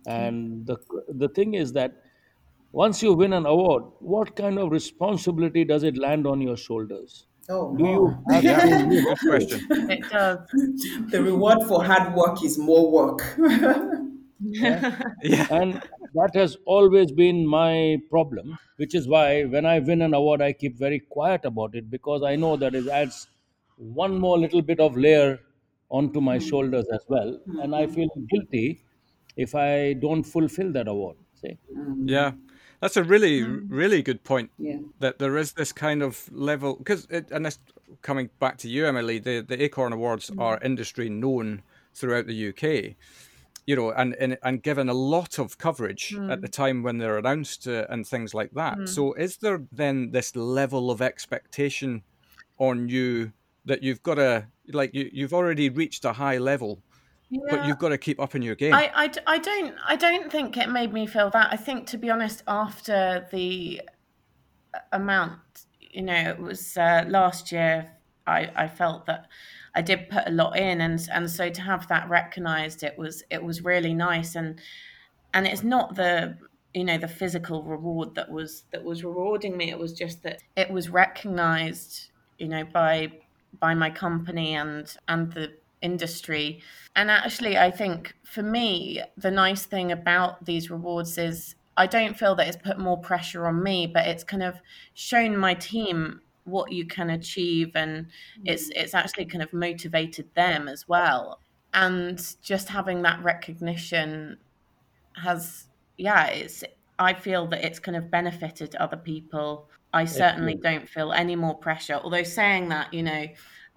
[0.06, 0.76] and the
[1.22, 1.92] the thing is that
[2.72, 7.26] once you win an award, what kind of responsibility does it land on your shoulders?
[7.50, 9.48] Oh, Do you have yeah good up to it?
[9.48, 9.60] question
[9.96, 10.38] It does.
[11.12, 13.20] the reward for hard work is more work.
[14.40, 15.00] Yeah?
[15.22, 15.46] yeah.
[15.50, 15.82] And
[16.14, 20.52] that has always been my problem which is why when i win an award i
[20.52, 23.28] keep very quiet about it because i know that it adds
[23.76, 25.38] one more little bit of layer
[25.90, 26.44] onto my hmm.
[26.44, 27.38] shoulders as well.
[27.46, 27.60] Hmm.
[27.60, 28.84] And i feel guilty
[29.36, 31.56] if i don't fulfill that award see?
[31.72, 32.08] Hmm.
[32.08, 32.32] Yeah.
[32.80, 34.78] That's a really really good point Yeah.
[35.00, 37.58] that there is this kind of level because and this
[38.02, 41.62] coming back to you emily the the acorn awards are industry known
[41.94, 42.94] throughout the uk
[43.68, 47.18] you know and and, and given a lot of coverage at the time when they're
[47.18, 52.02] announced uh, and things like that so is there then this level of expectation
[52.56, 53.30] on you
[53.66, 56.82] that you've got to like you, you've already reached a high level
[57.50, 60.56] but you've got to keep up in your game I I don't I don't think
[60.56, 61.52] it made me feel that.
[61.52, 63.82] I think to be honest, after the
[64.92, 65.40] amount,
[65.78, 67.90] you know, it was uh, last year.
[68.26, 69.26] I, I felt that
[69.74, 73.22] I did put a lot in, and and so to have that recognised, it was
[73.30, 74.60] it was really nice, and
[75.34, 76.36] and it's not the
[76.74, 79.70] you know the physical reward that was that was rewarding me.
[79.70, 83.12] It was just that it was recognised, you know, by
[83.58, 86.60] by my company and and the industry.
[86.96, 92.18] And actually, I think for me, the nice thing about these rewards is I don't
[92.18, 94.56] feel that it's put more pressure on me, but it's kind of
[94.94, 98.06] shown my team what you can achieve, and
[98.44, 101.40] it's it's actually kind of motivated them as well.
[101.74, 104.38] And just having that recognition
[105.22, 106.64] has, yeah, it's.
[107.00, 109.68] I feel that it's kind of benefited other people.
[109.92, 112.00] I certainly don't feel any more pressure.
[112.02, 113.26] Although saying that, you know,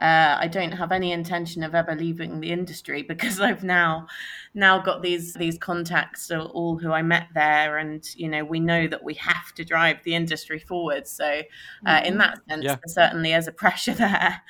[0.02, 4.08] uh, I don't have any intention of ever leaving the industry because I've now
[4.54, 8.60] now got these these contacts, so all who I met there, and you know we
[8.60, 11.08] know that we have to drive the industry forward.
[11.08, 11.42] So
[11.86, 12.76] uh, in that sense, Yeah.
[12.76, 14.42] there certainly is a pressure there.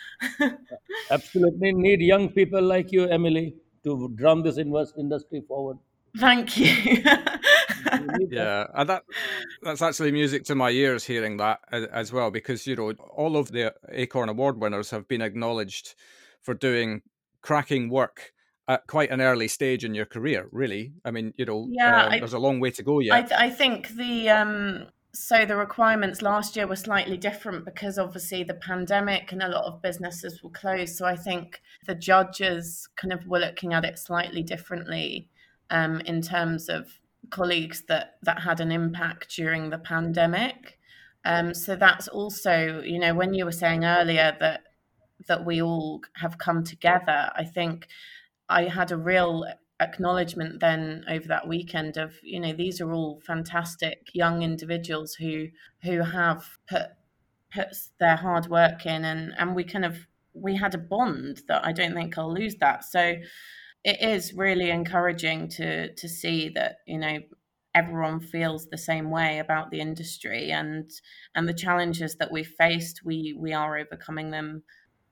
[1.11, 5.77] absolutely need young people like you emily to drum this invest industry forward
[6.17, 7.01] Thank you.
[8.29, 9.03] yeah, and that
[9.61, 13.51] that's actually music to my ears hearing that as well because you know all of
[13.51, 15.95] the Acorn Award winners have been acknowledged
[16.41, 17.01] for doing
[17.41, 18.33] cracking work
[18.71, 20.47] at quite an early stage in your career.
[20.51, 23.13] Really, I mean, you know, yeah, um, I, there's a long way to go yet.
[23.13, 27.99] I, th- I think the um, so the requirements last year were slightly different because
[27.99, 30.95] obviously the pandemic and a lot of businesses were closed.
[30.95, 35.27] So I think the judges kind of were looking at it slightly differently
[35.69, 36.87] um, in terms of
[37.29, 40.79] colleagues that that had an impact during the pandemic.
[41.25, 44.61] Um, so that's also, you know, when you were saying earlier that
[45.27, 47.87] that we all have come together, I think
[48.51, 49.45] I had a real
[49.79, 55.47] acknowledgement then over that weekend of you know these are all fantastic young individuals who
[55.83, 56.89] who have put
[57.51, 61.65] put their hard work in and and we kind of we had a bond that
[61.65, 62.83] I don't think I'll lose that.
[62.85, 63.15] So
[63.83, 67.19] it is really encouraging to to see that you know
[67.73, 70.89] everyone feels the same way about the industry and
[71.35, 74.63] and the challenges that we faced we we are overcoming them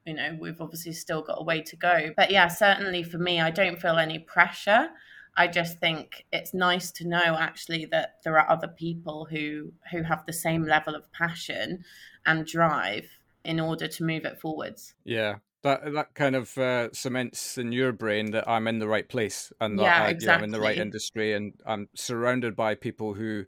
[0.05, 3.39] you know we've obviously still got a way to go but yeah certainly for me
[3.39, 4.89] i don't feel any pressure
[5.37, 10.03] i just think it's nice to know actually that there are other people who who
[10.03, 11.83] have the same level of passion
[12.25, 13.05] and drive
[13.43, 17.91] in order to move it forwards yeah that that kind of uh, cements in your
[17.91, 20.21] brain that I'm in the right place and that yeah, I, exactly.
[20.21, 23.43] you know, I'm in the right industry and I'm surrounded by people who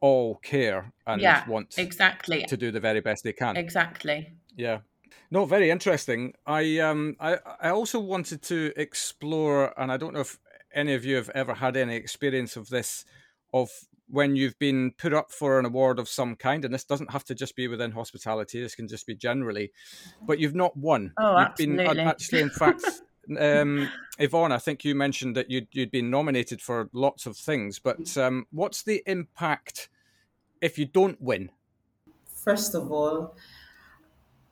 [0.00, 3.56] all care and yeah, want exactly to do the very best they can.
[3.56, 4.32] Exactly.
[4.56, 4.78] Yeah.
[5.30, 6.34] No, very interesting.
[6.46, 10.38] I um I I also wanted to explore, and I don't know if
[10.74, 13.04] any of you have ever had any experience of this,
[13.52, 13.70] of
[14.08, 17.24] when you've been put up for an award of some kind, and this doesn't have
[17.24, 18.60] to just be within hospitality.
[18.60, 19.72] This can just be generally,
[20.26, 21.12] but you've not won.
[21.18, 21.84] Oh, you've absolutely.
[21.86, 22.84] been actually, in fact.
[23.38, 27.78] um, Yvonne, I think you mentioned that you'd you'd been nominated for lots of things,
[27.78, 29.88] but um, what's the impact
[30.60, 31.50] if you don't win?
[32.44, 33.34] First of all,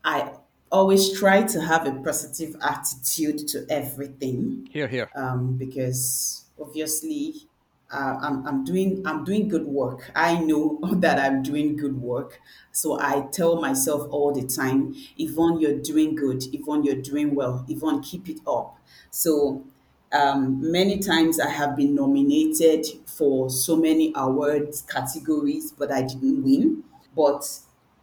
[0.04, 0.32] I
[0.70, 4.68] always try to have a positive attitude to everything.
[4.72, 5.10] Here, here.
[5.14, 7.48] Um, because obviously,
[7.92, 10.10] uh, I'm, I'm doing I'm doing good work.
[10.14, 12.40] I know that I'm doing good work,
[12.72, 16.42] so I tell myself all the time, Yvonne, you're doing good.
[16.54, 17.64] Yvonne, you're doing well.
[17.68, 18.78] Yvonne, keep it up.
[19.10, 19.64] So
[20.12, 26.44] um, many times I have been nominated for so many awards categories, but I didn't
[26.44, 26.84] win.
[27.16, 27.44] But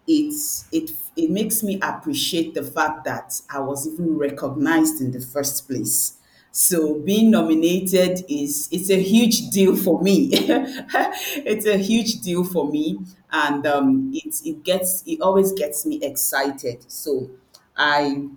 [0.06, 5.19] it's it it makes me appreciate the fact that I was even recognized in the
[5.19, 6.13] first place.
[6.51, 10.30] So being nominated is it's a huge deal for me.
[10.34, 12.99] it's a huge deal for me,
[13.32, 16.89] and um, it it gets it always gets me excited.
[16.91, 17.30] So
[17.75, 18.27] I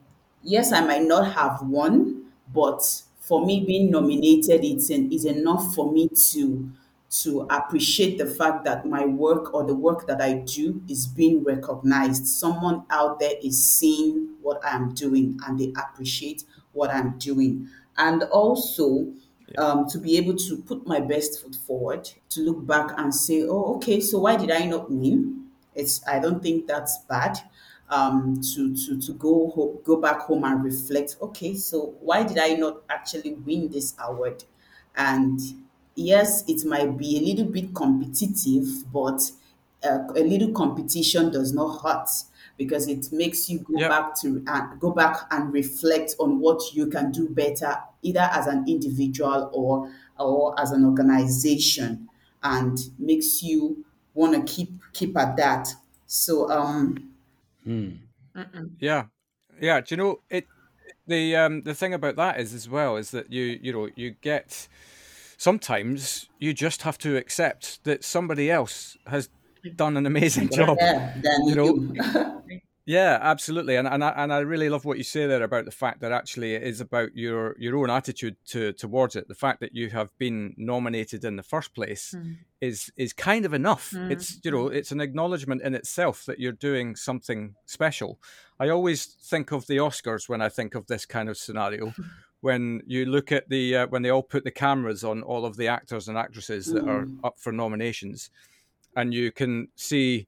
[0.42, 5.74] yes, I might not have won, but for me being nominated, it's an, is enough
[5.74, 6.70] for me to
[7.10, 11.42] to appreciate the fact that my work or the work that I do is being
[11.42, 12.26] recognized.
[12.26, 17.68] Someone out there is seeing what I'm doing and they appreciate what I'm doing.
[17.96, 19.12] And also,
[19.58, 23.42] um, to be able to put my best foot forward, to look back and say,
[23.42, 25.48] oh, okay, so why did I not win?
[25.74, 27.38] It's I don't think that's bad.
[27.88, 31.16] Um, to to to go ho- go back home and reflect.
[31.20, 34.44] Okay, so why did I not actually win this award?
[34.94, 35.40] And
[35.94, 39.30] yes, it might be a little bit competitive, but
[39.84, 42.08] uh, a little competition does not hurt
[42.56, 43.88] because it makes you go Yep.
[43.88, 48.46] back to uh, go back and reflect on what you can do better, either as
[48.46, 52.08] an individual or or as an organization,
[52.42, 55.68] and makes you want to keep keep at that.
[56.06, 57.14] So um,
[58.78, 59.06] Yeah,
[59.60, 59.80] yeah.
[59.80, 60.50] Do you know it?
[61.06, 64.12] The um the thing about that is as well is that you you know you
[64.12, 64.68] get
[65.40, 69.30] sometimes you just have to accept that somebody else has
[69.74, 70.76] done an amazing job.
[70.78, 71.14] yeah,
[71.46, 72.42] You know,
[72.86, 75.70] Yeah, absolutely, and and I, and I really love what you say there about the
[75.70, 79.28] fact that actually it is about your your own attitude to towards it.
[79.28, 82.32] The fact that you have been nominated in the first place hmm.
[82.60, 83.90] is is kind of enough.
[83.90, 84.74] Hmm, it's you know hmm.
[84.74, 88.18] it's an acknowledgement in itself that you're doing something special.
[88.58, 91.94] I always think of the Oscars when I think of this kind of scenario.
[92.40, 95.56] When you look at the uh, when they all put the cameras on all of
[95.56, 98.30] the actors and actresses that are up for nominations,
[98.96, 100.26] and you can see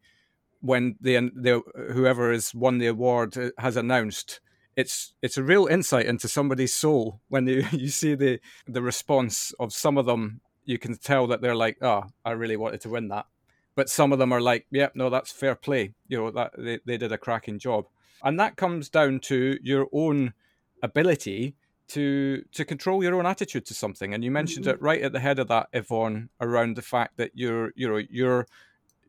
[0.61, 4.41] when the the whoever has won the award uh, has announced
[4.77, 9.53] it's it's a real insight into somebody's soul when you you see the the response
[9.61, 12.91] of some of them you can tell that they're like oh I really wanted to
[12.91, 13.27] win that.
[13.75, 15.93] But some of them are like yep no that's fair play.
[16.09, 17.87] You know that they, they did a cracking job.
[18.23, 20.35] And that comes down to your own
[20.83, 21.57] ability
[21.93, 24.13] to to control your own attitude to something.
[24.15, 24.73] And you mentioned Mhm.
[24.75, 28.01] it right at the head of that, Yvonne, around the fact that you're you know
[28.11, 28.47] you're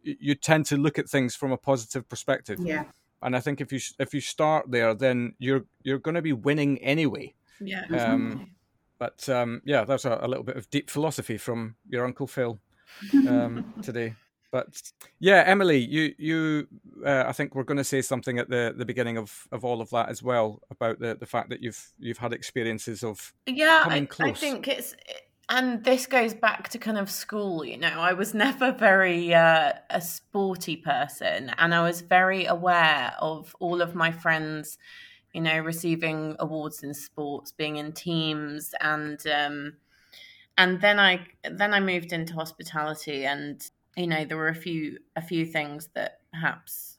[0.04, 2.60] you tend to look at things from a positive perspective.
[2.60, 2.86] Yeah.
[3.22, 6.34] And I think if you if you start there, then you're you're going to be
[6.34, 7.34] winning anyway.
[7.62, 7.86] Yeah.
[7.90, 8.50] Um, exactly.
[9.00, 12.60] But um, yeah, that's a, a little bit of deep philosophy from your uncle Phil
[13.28, 14.16] um, today.
[14.54, 16.68] But yeah, Emily, you you
[17.04, 19.82] uh, I think we're going to say something at the, the beginning of, of all
[19.82, 23.84] of that as well about the, the fact that you've you've had experiences of yeah
[23.88, 24.96] I, I think it's
[25.50, 29.74] and this goes back to kind of school you know i was never very uh,
[29.90, 34.78] a sporty person and i was very aware of all of my friends
[35.34, 39.74] you know receiving awards in sports being in teams and um
[40.58, 41.20] and then i
[41.52, 45.90] then i moved into hospitality and you know there were a few a few things
[45.94, 46.94] that perhaps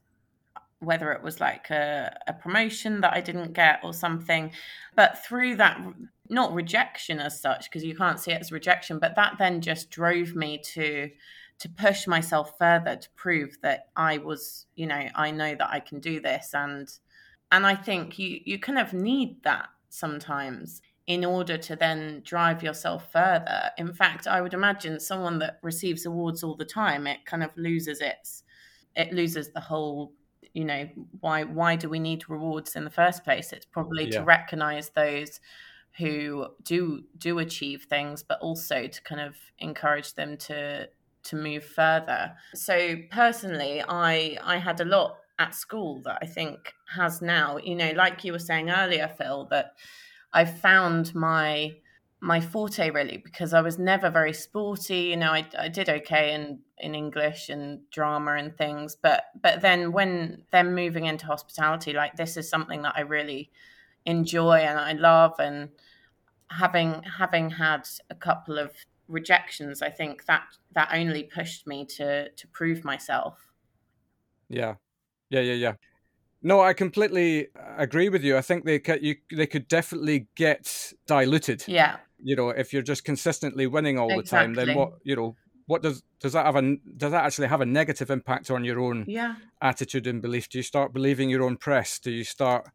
[0.85, 4.53] whether it was like a, a promotion that I didn't get or something.
[4.95, 5.81] But through that,
[6.29, 9.91] not rejection as such, because you can't see it as rejection, but that then just
[9.91, 11.11] drove me to
[11.57, 15.79] to push myself further to prove that I was, you know, I know that I
[15.79, 16.89] can do this and
[17.53, 22.63] and I think you you kind of need that sometimes in order to then drive
[22.63, 23.71] yourself further.
[23.77, 27.51] In fact, I would imagine someone that receives awards all the time, it kind of
[27.57, 28.43] loses its
[28.97, 30.13] it loses the whole
[30.53, 30.89] you know
[31.21, 34.21] why why do we need rewards in the first place it's probably Yeah.
[34.21, 35.41] to recognize those
[35.99, 40.89] who do do achieve things but also to kind of encourage them to
[41.23, 46.73] to move further so personally i i had a lot at school that i think
[46.95, 49.73] has now you know like you were saying earlier phil that
[50.35, 51.75] i found my
[52.25, 55.01] my forte really because I was never very sporty.
[55.11, 59.61] You know, I, I did okay in in English and drama and things, but but
[59.61, 63.51] then when then moving into hospitality, like this is something that I really
[64.07, 65.69] enjoy and I love, and
[66.51, 68.73] having having had a couple of
[69.07, 73.53] rejections, I think that that only pushed me to to prove myself.
[74.49, 74.77] Yeah,
[75.29, 75.75] yeah, yeah, yeah.
[76.47, 78.37] No, I completely agree with you.
[78.37, 81.65] I think they could, you, they could definitely get diluted.
[81.67, 85.37] Yeah, You know, if you're just consistently winning all the time, then what you know,
[85.67, 88.79] what does does that have a does that actually have a negative impact on your
[88.79, 90.51] own yeah, attitude and belief?
[90.51, 91.99] Do you start believing your own press?
[91.99, 92.69] Do you start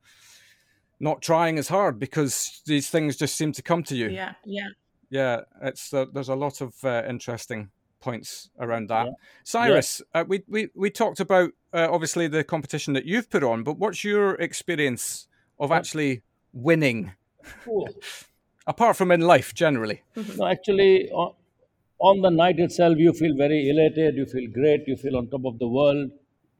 [1.00, 4.10] not trying as hard because these things just seem to come to you?
[4.10, 4.70] yeah, yeah.
[5.12, 9.06] Yeah, it's uh, there's a lot of uh, interesting points around that.
[9.08, 9.12] Yeah.
[9.44, 13.64] Cyrus, uh, we, we we talked about uh, obviously the competition that you've put on,
[13.64, 15.28] but what's your experience
[15.60, 16.22] of actually
[16.54, 17.14] winning,
[17.64, 17.90] Cool.
[18.68, 20.02] apart from in life generally?
[20.38, 21.34] No, actually, on,
[22.00, 25.46] on the night itself, you feel very elated, you feel great, you feel on top
[25.46, 26.12] of the world.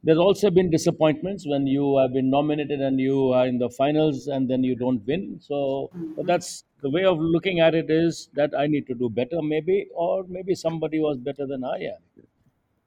[0.04, 4.28] There's also been disappointments when you have been nominated and you are in the finals
[4.28, 5.40] and then you don't win.
[5.42, 9.10] So but that's the way of looking at it is that I need to do
[9.10, 12.02] better, maybe, or maybe somebody was better than I am.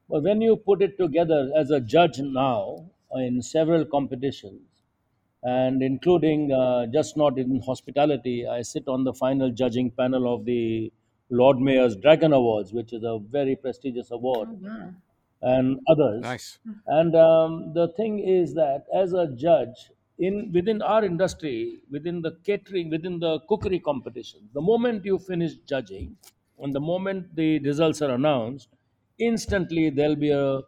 [0.09, 4.63] But when you put it together as a judge now in several competitions,
[5.43, 10.45] and including uh, just not in hospitality, I sit on the final judging panel of
[10.45, 10.93] the
[11.31, 14.95] Lord Mayor's Dragon Awards, which is a very prestigious award, Oh, wow.
[15.43, 16.23] And others.
[16.23, 16.59] Nice.
[16.87, 22.33] And um, the thing is that as a judge, in within our industry, within the
[22.45, 26.17] catering, within the cookery competition, the moment you finish judging,
[26.59, 28.69] and the moment the results are announced,
[29.19, 30.63] instantly there'll be a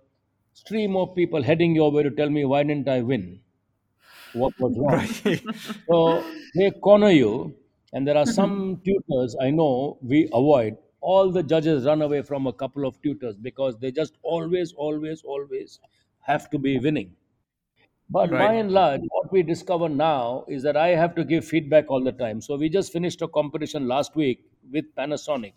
[0.52, 3.40] stream of people heading your way to tell me why didn't I win?
[4.32, 5.08] What was wrong?
[5.88, 7.56] So they corner you,
[7.92, 10.78] and there are some tutors I know we avoid.
[11.12, 15.22] All the judges run away from a couple of tutors because they just always, always,
[15.22, 15.80] always
[16.20, 17.14] have to be winning.
[18.10, 21.90] But by and large, what we discover now is that I have to give feedback
[21.90, 22.40] all the time.
[22.40, 25.54] So we just finished a competition last week with Panasonic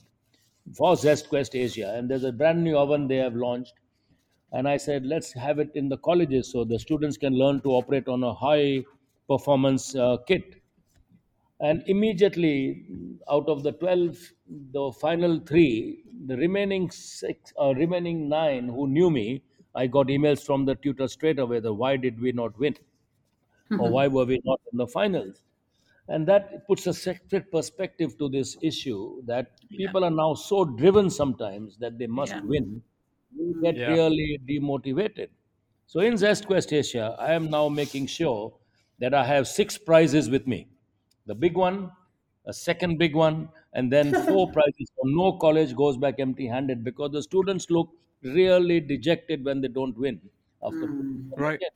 [0.76, 3.74] for Zest Quest Asia, and there's a brand new oven they have launched.
[4.52, 7.70] And I said, let's have it in the colleges so the students can learn to
[7.72, 8.86] operate on a high
[9.28, 10.56] performance uh, kit.
[11.60, 12.86] And immediately,
[13.30, 19.10] out of the 12, the final three, the remaining six, uh, remaining nine who knew
[19.10, 19.44] me,
[19.74, 22.76] I got emails from the tutor straight away that why did we not win?
[23.76, 25.44] Or why were we not in the finals?
[26.08, 31.10] And that puts a separate perspective to this issue that people are now so driven
[31.10, 32.44] sometimes that they must Yeah.
[32.44, 32.82] win.
[33.36, 33.88] You get Yeah.
[33.88, 35.30] really demotivated.
[35.86, 38.58] So in Zest Quest Asia, I am now making sure
[39.00, 40.70] that I have six prizes with me.
[41.28, 41.92] The big one,
[42.46, 44.90] a second big one, and then four prizes.
[44.96, 47.90] So no college goes back empty handed because the students look
[48.24, 50.30] really dejected when they don't win
[50.64, 50.98] after hmm.
[50.98, 51.62] putting them Right.
[51.62, 51.72] again.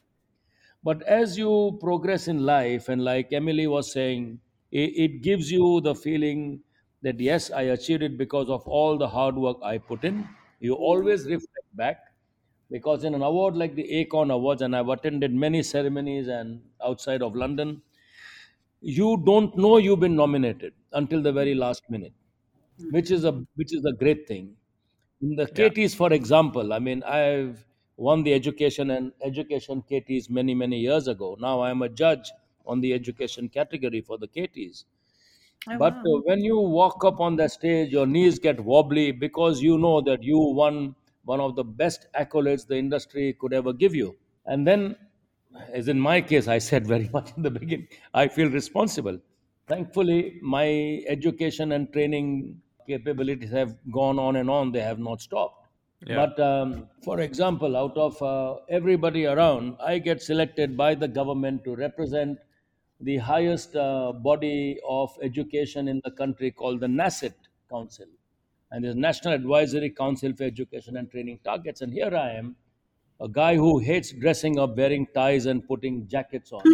[0.84, 4.41] But as you progress in life, and like Emily was saying,
[4.72, 6.64] it, it gives you the feeling
[7.04, 10.30] that yes i achieved it because of all the hard work i put in
[10.60, 10.91] you hmm.
[10.91, 11.97] always reflect back
[12.70, 17.24] because in an award like the acorn awards and i've attended many ceremonies and outside
[17.24, 17.82] of london
[18.82, 22.14] you don't know you've been nominated until the very last minute
[22.90, 24.56] which is a which is a great thing
[25.22, 25.70] in the Yeah.
[25.70, 31.08] Cateys, for example, I mean, I've won the education and education Cateys many, many years
[31.08, 31.38] ago.
[31.40, 32.32] Now I'm a judge
[32.66, 34.86] on the education category for the Cateys.
[35.68, 36.06] Oh, But wow.
[36.06, 40.02] uh, when you walk up on the stage, your knees get wobbly because you know
[40.02, 44.18] that you won one of the best accolades the industry could ever give you.
[44.46, 44.98] And then,
[45.74, 49.20] as in my case, I said very much in the beginning, I feel responsible.
[49.68, 55.68] Thankfully, my education and training capabilities have gone on and on, they have not stopped.
[56.06, 56.16] Yeah.
[56.26, 61.64] But um, for example, out of uh, everybody around, I get selected by the government
[61.66, 62.39] to represent
[62.99, 67.34] the highest uh, body of education in the country called the NACETT
[67.70, 68.08] Council.
[68.72, 71.82] And there's National Advisory Council for Education and Training Targets.
[71.82, 72.56] And here I am,
[73.22, 76.68] a guy who hates dressing up, wearing ties, and putting jackets on.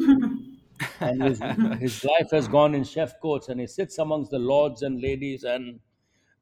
[1.00, 1.42] and his,
[1.80, 5.44] his life has gone in chef coats, and he sits amongst the lords and ladies
[5.44, 5.80] and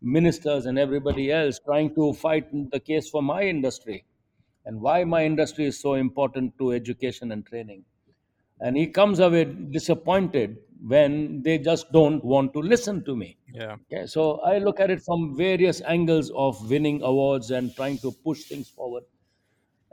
[0.02, 4.06] ministers and everybody else trying to fight the case for my industry
[4.66, 7.84] and why my industry is so important to education and training.
[8.60, 13.38] And he comes away disappointed when they just don't want to listen to me.
[13.54, 13.78] yeah.
[13.92, 18.12] Okay, so I look at it from various angles of winning awards and trying to
[18.12, 19.04] push things forward.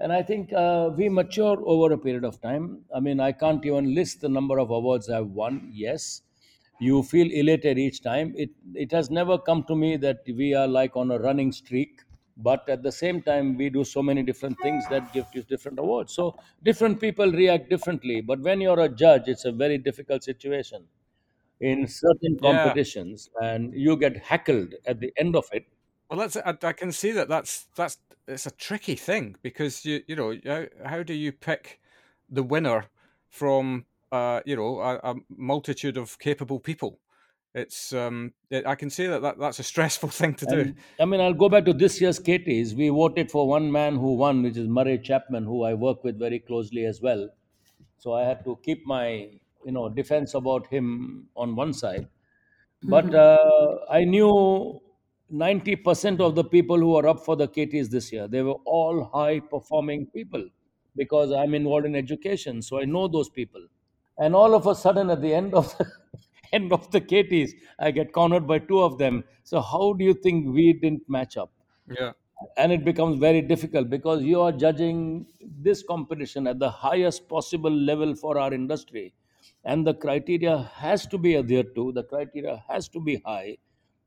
[0.03, 2.85] And I think uh, we mature over a period of time.
[2.95, 5.71] I mean, I can't even list the number of awards I've won.
[5.73, 6.23] Yes,
[6.81, 8.35] you feel elated each time.
[8.37, 12.03] It it has never come to me that we are like on a running streak.
[12.37, 15.79] But at the same time, we do so many different things that give you different
[15.79, 16.15] awards.
[16.15, 16.35] So
[16.65, 18.21] different people react differently.
[18.23, 20.89] But when you're a judge, it's a very difficult situation
[21.61, 22.77] in certain Yeah.
[22.79, 25.67] competitions, and you get heckled at the end of it.
[26.13, 27.97] Well, that's I, I can see that that's that's
[28.29, 31.81] it's a tricky thing because you you know how, how do you pick
[32.29, 32.85] the winner
[33.31, 37.01] from uh you know a, a multitude of capable people?
[37.55, 40.61] It's um it, I can see that, that that's a stressful thing to do.
[40.61, 42.75] And, I mean, I'll go back to this year's Cateys.
[42.75, 46.19] We voted for one man who won, which is Murray Chapman, who I work with
[46.19, 47.31] very closely as well.
[47.97, 49.31] So I had to keep my,
[49.65, 52.07] you know, defense about him on one side.
[52.83, 54.81] But uh, I knew
[55.33, 59.05] 90% of the people who are up for the Cateys this year, they were all
[59.05, 60.49] high performing people
[60.97, 62.61] because I'm involved in education.
[62.63, 63.67] So I know those people.
[64.19, 65.91] And all of a sudden, at the end of the
[66.53, 69.25] end of the Cateys, I get cornered by two of them.
[69.43, 71.51] So how do you think we didn't match up?
[71.89, 72.13] Yeah.
[72.57, 77.71] and it becomes very difficult because you are judging this competition at the highest possible
[77.71, 79.13] level for our industry
[79.65, 83.57] and the criteria has to be adhered to the criteria has to be high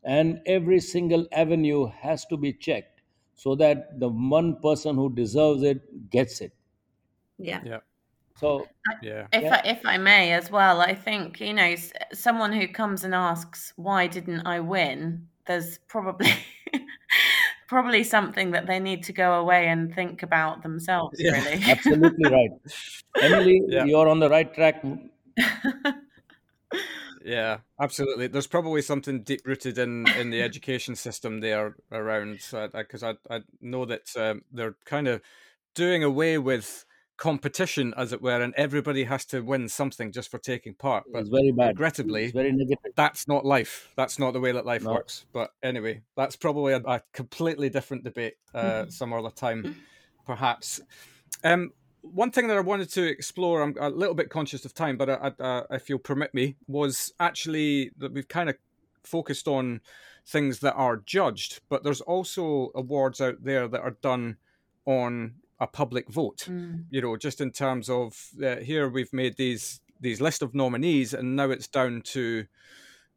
[0.06, 3.02] and every single avenue has to be checked
[3.36, 6.54] so that the one person who deserves it gets it
[7.38, 7.62] Yeah.
[7.64, 7.80] Yeah.
[8.38, 8.68] so
[9.02, 9.28] Yeah.
[9.34, 9.62] If Yeah.
[9.64, 11.76] I, if I may as well, I think you know
[12.14, 15.28] someone who comes and asks why didn't I win.
[15.48, 16.32] There's probably
[17.68, 21.20] probably something that they need to go away and think about themselves.
[21.20, 21.32] Yeah.
[21.32, 21.64] Really.
[21.68, 22.52] absolutely right
[23.22, 23.86] emily Yeah.
[23.86, 24.84] you're on the right track
[27.26, 28.28] Yeah, absolutely.
[28.28, 33.42] There's probably something deep rooted in in the education system there around because I, I
[33.60, 35.22] know that um, they're kind of
[35.74, 36.86] doing away with
[37.18, 41.06] competition, as it were, and everybody has to win something just for taking part.
[41.12, 43.92] But it's very bad regrettably, it's very negative that's not life.
[43.96, 44.94] That's not the way that life No.
[44.94, 45.26] works.
[45.34, 49.76] But anyway, that's probably a, a completely different debate uh, some other time,
[50.28, 50.80] perhaps.
[51.44, 51.72] Um,
[52.14, 55.10] one thing that I wanted to explore, I'm a little bit conscious of time, but
[55.10, 58.56] I, I, if you'll permit me, was actually that we've kind of
[59.04, 59.82] focused on
[60.26, 64.38] things that are judged, but there's also awards out there that are done
[64.86, 66.48] on a public vote.
[66.50, 66.86] Mm.
[66.90, 71.14] You know, just in terms of uh, here we've made these these list of nominees,
[71.14, 72.46] and now it's down to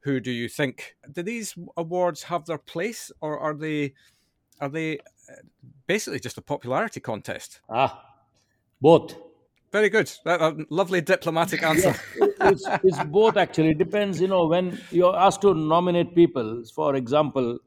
[0.00, 0.96] who do you think?
[1.10, 3.94] Do these awards have their place, or are they
[4.60, 5.42] are they uh,
[5.86, 7.60] basically just a popularity contest?
[7.68, 8.07] ah
[8.80, 9.16] both
[9.70, 10.10] Very good.
[10.24, 11.94] That, a lovely diplomatic answer.
[12.40, 13.70] it's, it's both actually.
[13.72, 17.58] It depends, you know, when you're asked to nominate people, for example,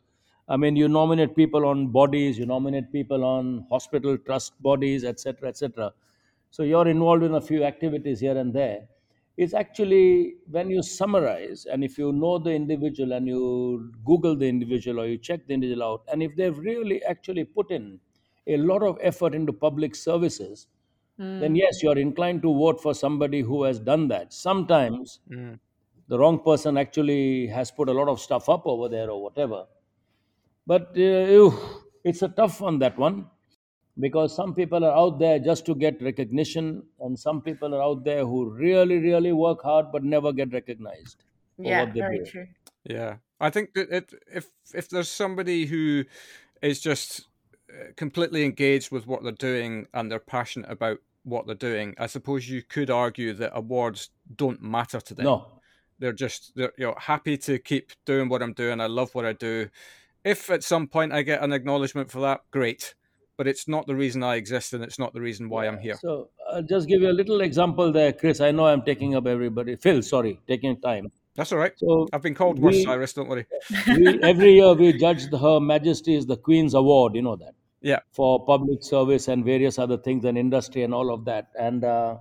[0.49, 5.49] I mean, you nominate people on bodies, you nominate people on hospital trust bodies, etc.,
[5.49, 5.93] etc.
[6.49, 8.81] So you're involved in a few activities here and there.
[9.37, 14.47] It's actually when you summarize, and if you know the individual and you Google the
[14.47, 17.99] individual or you check the individual out, and if they've really actually put in
[18.47, 20.67] a lot of effort into public services,
[21.39, 24.33] then yes, you're inclined to vote for somebody who has done that.
[24.33, 25.59] Sometimes Mm.
[26.07, 29.67] the wrong person actually has put a lot of stuff up over there or whatever.
[30.67, 31.01] But uh,
[31.37, 31.53] ew,
[32.03, 33.29] it's a tough one, that one,
[33.99, 38.03] because some people are out there just to get recognition, and some people are out
[38.03, 41.23] there who really, really work hard but never get recognized
[41.57, 42.25] Yeah, very do.
[42.25, 42.47] true.
[42.85, 46.05] Yeah, I think that it, if if there's somebody who
[46.61, 47.27] is just
[47.95, 52.49] completely engaged with what they're doing and they're passionate about what they're doing, I suppose
[52.49, 55.25] you could argue that awards don't matter to them.
[55.25, 55.47] No,
[55.99, 58.81] They're just they're you know happy to keep doing what I'm doing.
[58.81, 59.69] I love what I do.
[60.23, 62.95] If at some point I get an acknowledgement for that, great.
[63.37, 65.95] But it's not the reason I exist, and it's not the reason why I'm here.
[65.99, 68.39] So I'll just give you a little example there, Chris.
[68.39, 69.75] I know I'm taking up everybody.
[69.77, 71.11] Phil, sorry, taking time.
[71.33, 71.71] That's all right.
[71.77, 73.13] So I've been called worse, we- Cyrus.
[73.13, 73.47] Don't worry.
[73.87, 77.15] we, every year we judge the, Her Majesty's the Queen's Award.
[77.15, 81.11] You know that Yeah, for public service and various other things and industry and all
[81.13, 81.49] of that.
[81.57, 82.17] And uh,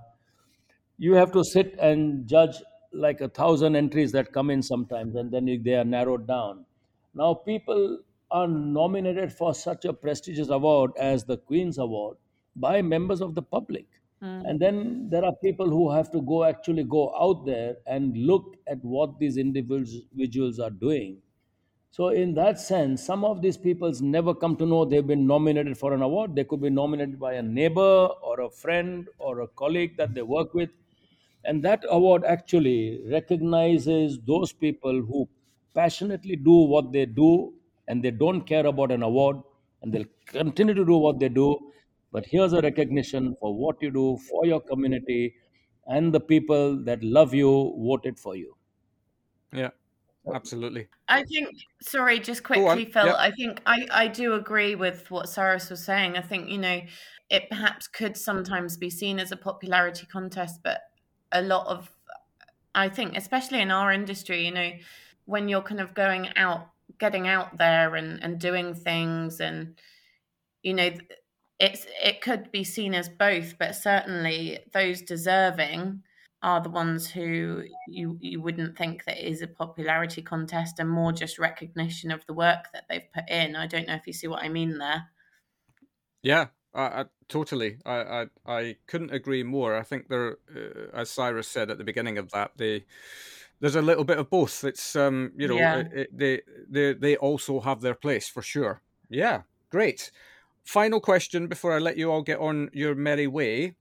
[0.97, 2.55] you have to sit and judge
[2.91, 6.65] like a thousand entries that come in sometimes, and then you- they are narrowed down.
[7.13, 8.01] Now people
[8.31, 12.17] are nominated for such a prestigious award as the Queen's Award
[12.55, 13.87] by members of the public.
[14.43, 18.57] And then there are people who have to go actually go out there and look
[18.67, 21.21] at what these individuals individuals are doing.
[21.91, 25.77] So, in that sense, some of these peoples never come to know they've been nominated
[25.77, 26.35] for an award.
[26.35, 30.21] They could be nominated by a neighbor or a friend or a colleague that they
[30.21, 30.69] work with.
[31.43, 35.27] And that award actually recognizes those people who
[35.73, 37.53] passionately do what they do
[37.87, 39.41] and they don't care about an award
[39.81, 41.59] and they'll continue to do what they do.
[42.13, 45.35] But here's a recognition for what you do for your community
[45.87, 48.55] and the people that love you voted for you.
[49.53, 49.71] yeah,
[50.25, 50.33] Oh.
[50.33, 50.87] absolutely.
[51.07, 51.49] I think,
[51.81, 53.07] sorry, just quickly, Phil.
[53.07, 53.15] yep.
[53.17, 56.15] I think I, I do agree with what Cyrus was saying.
[56.15, 56.81] I think, you know,
[57.29, 60.81] it perhaps could sometimes be seen as a popularity contest, but
[61.31, 61.91] a lot of,
[62.75, 64.71] I think, especially in our industry, you know,
[65.25, 66.67] when you're kind of going out,
[66.99, 69.79] getting out there and, and doing things and,
[70.61, 70.91] you know,
[71.59, 76.03] it's it could be seen as both, but certainly those deserving
[76.43, 81.11] are the ones who you you wouldn't think that is a popularity contest and more
[81.13, 83.55] just recognition of the work that they've put in.
[83.55, 85.09] I don't know if you see what I mean there.
[86.23, 87.79] Yeah, I, I totally.
[87.85, 89.75] I, I I couldn't agree more.
[89.75, 92.85] I think there, uh, as Cyrus said at the beginning of that, they
[93.59, 94.63] there's a little bit of both.
[94.63, 95.71] It's um, you know, Yeah.
[95.71, 98.83] it, it, they they they also have their place for sure.
[99.09, 100.11] Yeah, great.
[100.65, 103.75] Final question before I let you all get on your merry way.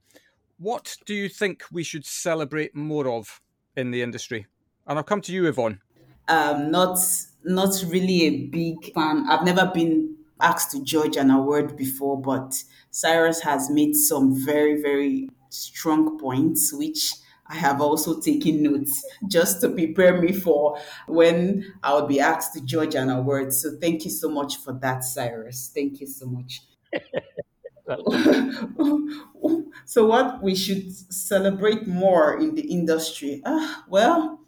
[0.60, 3.40] What do you think we should celebrate more of
[3.76, 4.46] in the industry?
[4.86, 5.80] And I'll come to you, Yvonne.
[6.28, 6.98] um, not
[7.44, 9.26] not really a big fan.
[9.28, 14.80] I've never been asked to judge an award before, but Cyrus has made some very
[14.82, 17.14] very strong points, which
[17.46, 22.52] I have also taken notes just to prepare me for when I will be asked
[22.54, 23.52] to judge an award.
[23.52, 25.70] So thank you so much for that, Cyrus.
[25.74, 26.60] Thank you so much.
[29.84, 33.42] so what we should celebrate more in the industry?
[33.44, 34.40] Ah, well,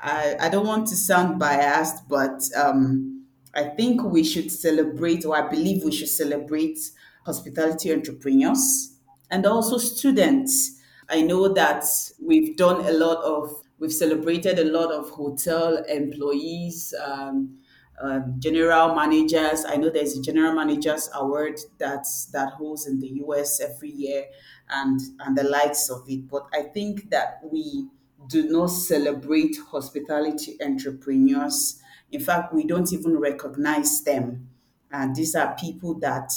[0.00, 3.24] I, I don't want to sound biased, but um,
[3.54, 6.78] I think we should celebrate, or I believe we should celebrate
[7.24, 8.96] hospitality entrepreneurs
[9.30, 10.80] and also students.
[11.08, 11.84] I know that
[12.20, 17.58] we've done a lot of, we've celebrated a lot of hotel employees, um,
[18.02, 19.64] um, general managers.
[19.64, 24.26] I know there's a general managers award that's that holds in the US every year,
[24.68, 26.28] and and the likes of it.
[26.28, 27.88] But I think that we
[28.28, 31.80] do not celebrate hospitality entrepreneurs.
[32.10, 34.48] In fact, we don't even recognize them.
[34.90, 36.30] And these are people that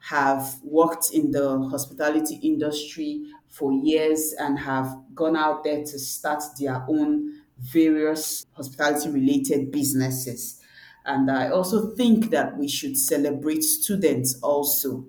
[0.00, 6.42] have worked in the hospitality industry for years and have gone out there to start
[6.60, 10.60] their own various hospitality related businesses.
[11.08, 15.06] And I also think that we should celebrate students also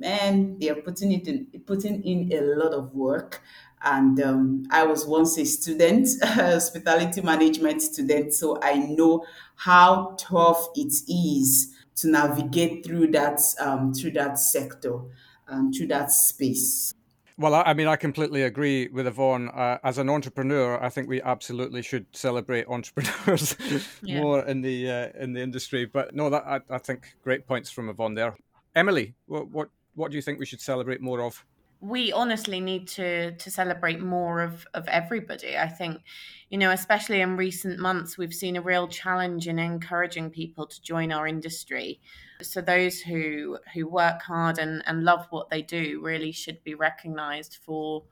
[0.00, 3.42] man, they are putting it in, putting in a lot of work.
[3.82, 9.24] And um, I was once a student, hospitality management student, so I know
[9.56, 15.00] how tough it is to navigate through that um, through that sector
[15.48, 16.92] and through that space.
[17.40, 19.48] Well, I I mean, I completely agree with Yvonne.
[19.48, 23.56] Uh, as an entrepreneur, I think we absolutely should celebrate entrepreneurs
[24.02, 24.20] Yeah.
[24.20, 25.86] more in the uh, in the industry.
[25.86, 28.36] But no, that I, I think great points from Yvonne there.
[28.74, 31.46] Emily, what, what what do you think we should celebrate more of?
[31.80, 36.02] We honestly need to to celebrate more of of everybody i think.
[36.50, 40.82] You know especially in recent months we've seen a real challenge in encouraging people to
[40.82, 42.00] join our industry.
[42.42, 46.74] So those who who work hard and and love what they do really should be
[46.74, 48.02] recognized for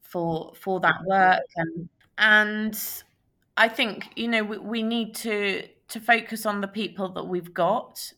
[0.00, 1.42] for for that work.
[1.56, 3.02] And and
[3.58, 7.52] I think you know we, we need to to focus on the people that we've
[7.52, 8.12] got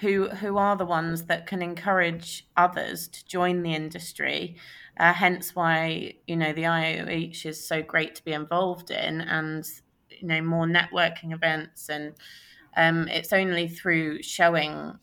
[0.00, 4.56] who who are the ones that can encourage others to join the industry.
[4.98, 9.64] Uh, hence why you know the IOH is so great to be involved in, and
[10.10, 12.14] you know more networking events, and
[12.76, 14.98] um, it's only through showing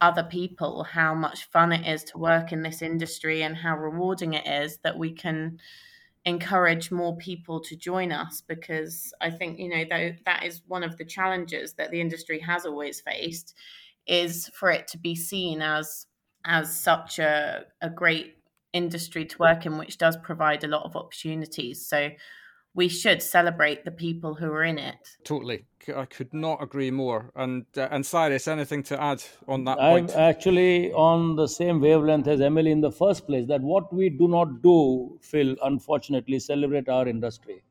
[0.00, 4.34] other people how much fun it is to work in this industry and how rewarding
[4.34, 5.60] it is that we can
[6.24, 10.82] encourage more people to join us because I think you know that that is one
[10.82, 13.54] of the challenges that the industry has always faced
[14.06, 16.06] is for it to be seen as
[16.44, 18.36] as such a, a great
[18.72, 22.08] industry to work in which does provide a lot of opportunities so
[22.74, 27.30] we should celebrate the people who are in it Totally, I could not agree more.
[27.34, 30.16] And uh, and Cyrus, anything to add on that I'm point?
[30.16, 34.28] actually on the same wavelength as Emily in the first place that what we do
[34.28, 37.62] not do, Phil, unfortunately, celebrate our industry.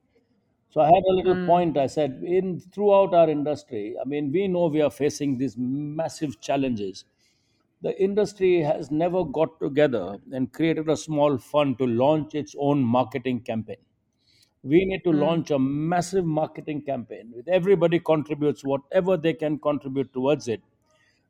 [0.71, 1.45] So I had a little hmm.
[1.45, 1.77] point.
[1.77, 6.39] I said, in throughout our industry, I mean, we know we are facing these massive
[6.39, 7.03] challenges.
[7.81, 12.83] The industry has never got together and created a small fund to launch its own
[12.83, 13.77] marketing campaign.
[14.63, 15.19] We need to hmm.
[15.19, 20.61] launch a massive marketing campaign with everybody contributes whatever they can contribute towards it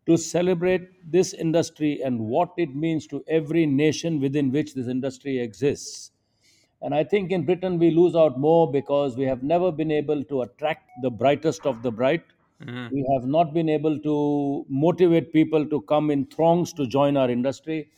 [0.05, 5.39] to celebrate this industry and what it means to every nation within which this industry
[5.39, 6.10] exists.
[6.81, 10.23] And I think in Britain we lose out more because we have never been able
[10.23, 12.23] to attract the brightest of the bright.
[12.63, 12.93] Mm-hmm.
[12.93, 17.29] We have not been able to motivate people to come in throngs to join our
[17.29, 17.89] industry.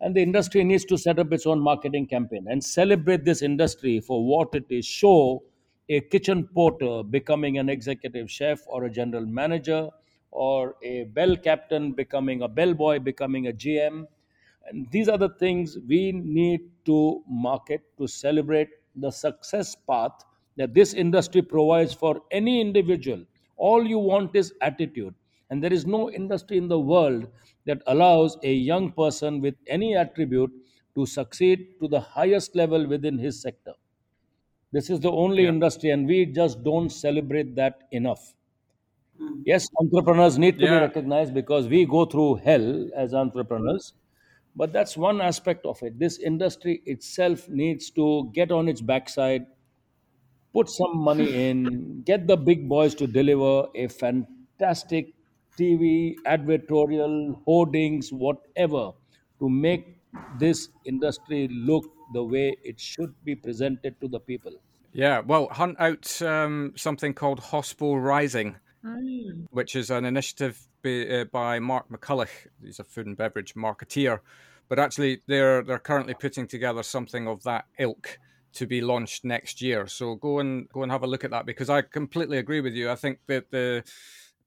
[0.00, 4.00] And the industry needs to set up its own marketing campaign and celebrate this industry
[4.00, 4.84] for what it is.
[4.84, 5.44] Show
[5.88, 9.88] a kitchen porter becoming an executive chef or a general manager,
[10.32, 14.06] or a bell captain becoming a bellboy, becoming a GM.
[14.66, 20.24] And these are the things we need to market to celebrate the success path
[20.56, 23.24] that this industry provides for any individual.
[23.56, 25.14] All you want is attitude.
[25.50, 27.30] And there is no industry in the world
[27.66, 30.52] that allows a young person with any attribute
[30.96, 33.74] to succeed to the highest level within his sector.
[34.72, 35.48] This is the only Yeah.
[35.48, 38.34] industry, and we just don't celebrate that enough.
[39.18, 39.42] Hmm.
[39.44, 43.94] Yes, entrepreneurs need to be recognized because we go through hell as entrepreneurs.
[44.56, 45.98] But that's one aspect of it.
[45.98, 49.46] This industry itself needs to get on its backside,
[50.52, 55.12] put some money in, get the big boys to deliver a fantastic
[55.58, 58.92] TV, advertorial, hoardings, whatever,
[59.38, 59.96] to make
[60.38, 64.52] this industry look the way it should be presented to the people.
[64.92, 68.56] Yeah, well, hunt out um, something called Hospital Rising,
[69.50, 72.28] which is an initiative by, uh, by Mark McCulloch.
[72.62, 74.20] He's a food and beverage marketeer,
[74.68, 78.18] but actually they're they're currently putting together something of that ilk
[78.54, 79.86] to be launched next year.
[79.86, 82.74] So go and go and have a look at that because I completely agree with
[82.74, 82.90] you.
[82.90, 83.84] I think that the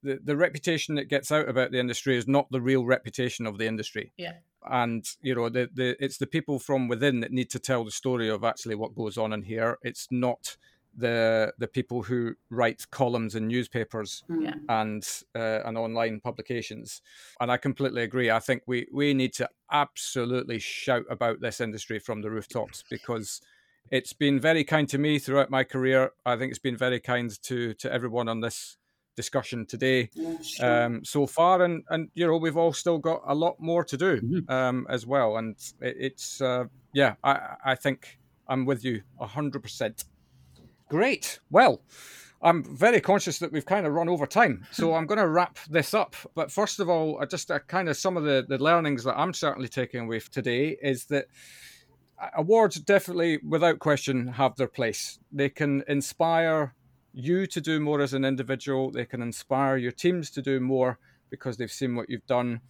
[0.02, 3.58] the, the reputation that gets out about the industry is not the real reputation of
[3.58, 4.32] the industry yeah
[4.68, 7.90] and you know the, the it's the people from within that need to tell the
[7.90, 10.56] story of actually what goes on in here it's not
[10.96, 14.54] the the people who write columns in newspapers yeah.
[14.68, 17.02] and uh, and online publications.
[17.40, 18.30] And i completely agree.
[18.30, 23.40] I think we we need to absolutely shout about this industry from the rooftops because
[23.90, 26.10] it's been very kind to me throughout my career.
[26.24, 28.76] I think it's been very kind to to everyone on this
[29.16, 30.08] discussion today.
[30.14, 30.84] Yeah, sure.
[30.84, 33.96] um, so far, and and you know we've all still got a lot more to
[33.96, 38.18] do um, as well, and it, it's uh, yeah, I I think
[38.48, 40.04] I'm with you hundred percent.
[40.90, 41.38] Great.
[41.52, 41.82] Well,
[42.42, 45.56] I'm very conscious that we've kind of run over time, so I'm going to wrap
[45.70, 46.16] this up.
[46.34, 49.32] But first of all, just uh, kind of some of the the learnings that I'm
[49.32, 51.26] certainly taking away today is that
[52.36, 55.20] awards definitely, without question, have their place.
[55.30, 56.74] They can inspire
[57.12, 58.90] you to do more as an individual.
[58.90, 60.98] They can inspire your teams to do more
[61.30, 62.62] because they've seen what you've done.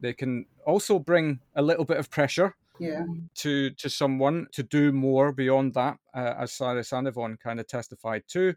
[0.00, 3.04] They can also bring a little bit of pressure yeah.
[3.36, 7.66] to to someone to do more beyond that, uh, as Cyrus and Yvonne kind of
[7.66, 8.54] testified to.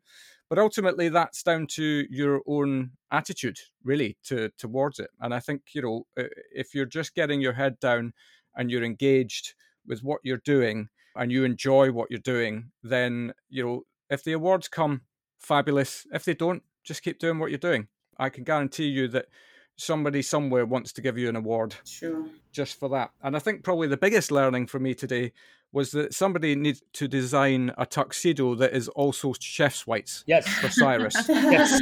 [0.50, 5.10] But ultimately, that's down to your own attitude, really, to towards it.
[5.20, 8.14] And I think you know, if you're just getting your head down
[8.56, 9.54] and you're engaged
[9.86, 14.34] with what you're doing and you enjoy what you're doing, then you know, if the
[14.34, 15.02] awards come,
[15.40, 16.06] fabulous.
[16.12, 17.88] If they don't, just keep doing what you're doing.
[18.18, 19.28] I can guarantee you that
[19.80, 22.26] somebody somewhere wants to give you an award Sure.
[22.52, 23.12] just for that.
[23.24, 25.32] And I think probably the biggest learning for me today
[25.72, 30.48] was that somebody needs to design a tuxedo that is also chef's whites Yes.
[30.48, 31.80] for Cyrus, Yes.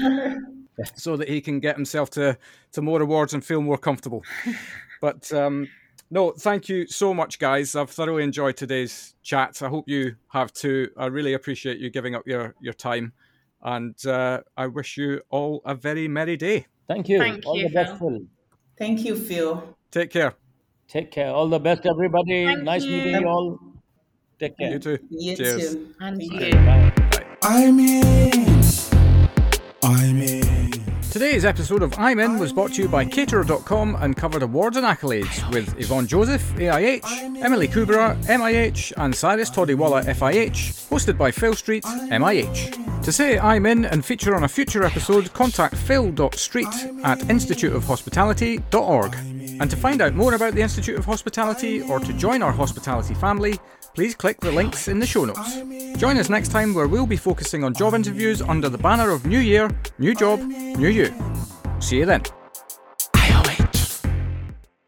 [0.96, 2.38] so that he can get himself to
[2.74, 4.24] to more awards and feel more comfortable.
[5.02, 5.68] But um,
[6.12, 7.76] no, thank you so much, guys.
[7.76, 9.62] I've thoroughly enjoyed today's chat.
[9.62, 10.90] I hope you have too.
[10.98, 13.14] I really appreciate you giving up your your time
[13.64, 16.68] And uh, I wish you all a very merry day.
[16.88, 17.20] Thank you.
[17.20, 18.10] Thank All you, the best, Phil.
[18.10, 18.22] Phil.
[18.78, 19.76] Thank you, Phil.
[19.92, 20.36] Take care.
[20.88, 21.32] Take care.
[21.32, 22.46] All the best, everybody.
[22.46, 22.92] Thank nice you.
[22.92, 23.60] meeting you all.
[24.40, 24.72] Take care.
[24.72, 25.00] You too.
[25.10, 25.74] You Cheers.
[25.74, 25.94] too.
[26.00, 26.52] And Thank you.
[26.52, 26.94] Bye.
[27.44, 28.47] I'm in.
[31.18, 34.86] Today's episode of I'm In was brought to you by Caterer.com and covered awards and
[34.86, 41.56] accolades with Yvonne Joseph, AIH, Emily Kubera, MIH, and Cyrus Todiwala, FIH, hosted by Phil
[41.56, 43.02] Street, MIH.
[43.02, 46.68] To say I'm in and feature on a future episode, contact phil.street
[47.04, 49.16] at instituteofhospitality.org.
[49.60, 53.16] And to find out more about the Institute of Hospitality or to join our hospitality
[53.16, 53.58] family,
[53.98, 55.56] please click the links in the show notes.
[56.00, 59.26] Join us next time where we'll be focusing on job interviews under the banner of
[59.26, 61.12] New Year, New Job, New You.
[61.80, 62.22] See you then.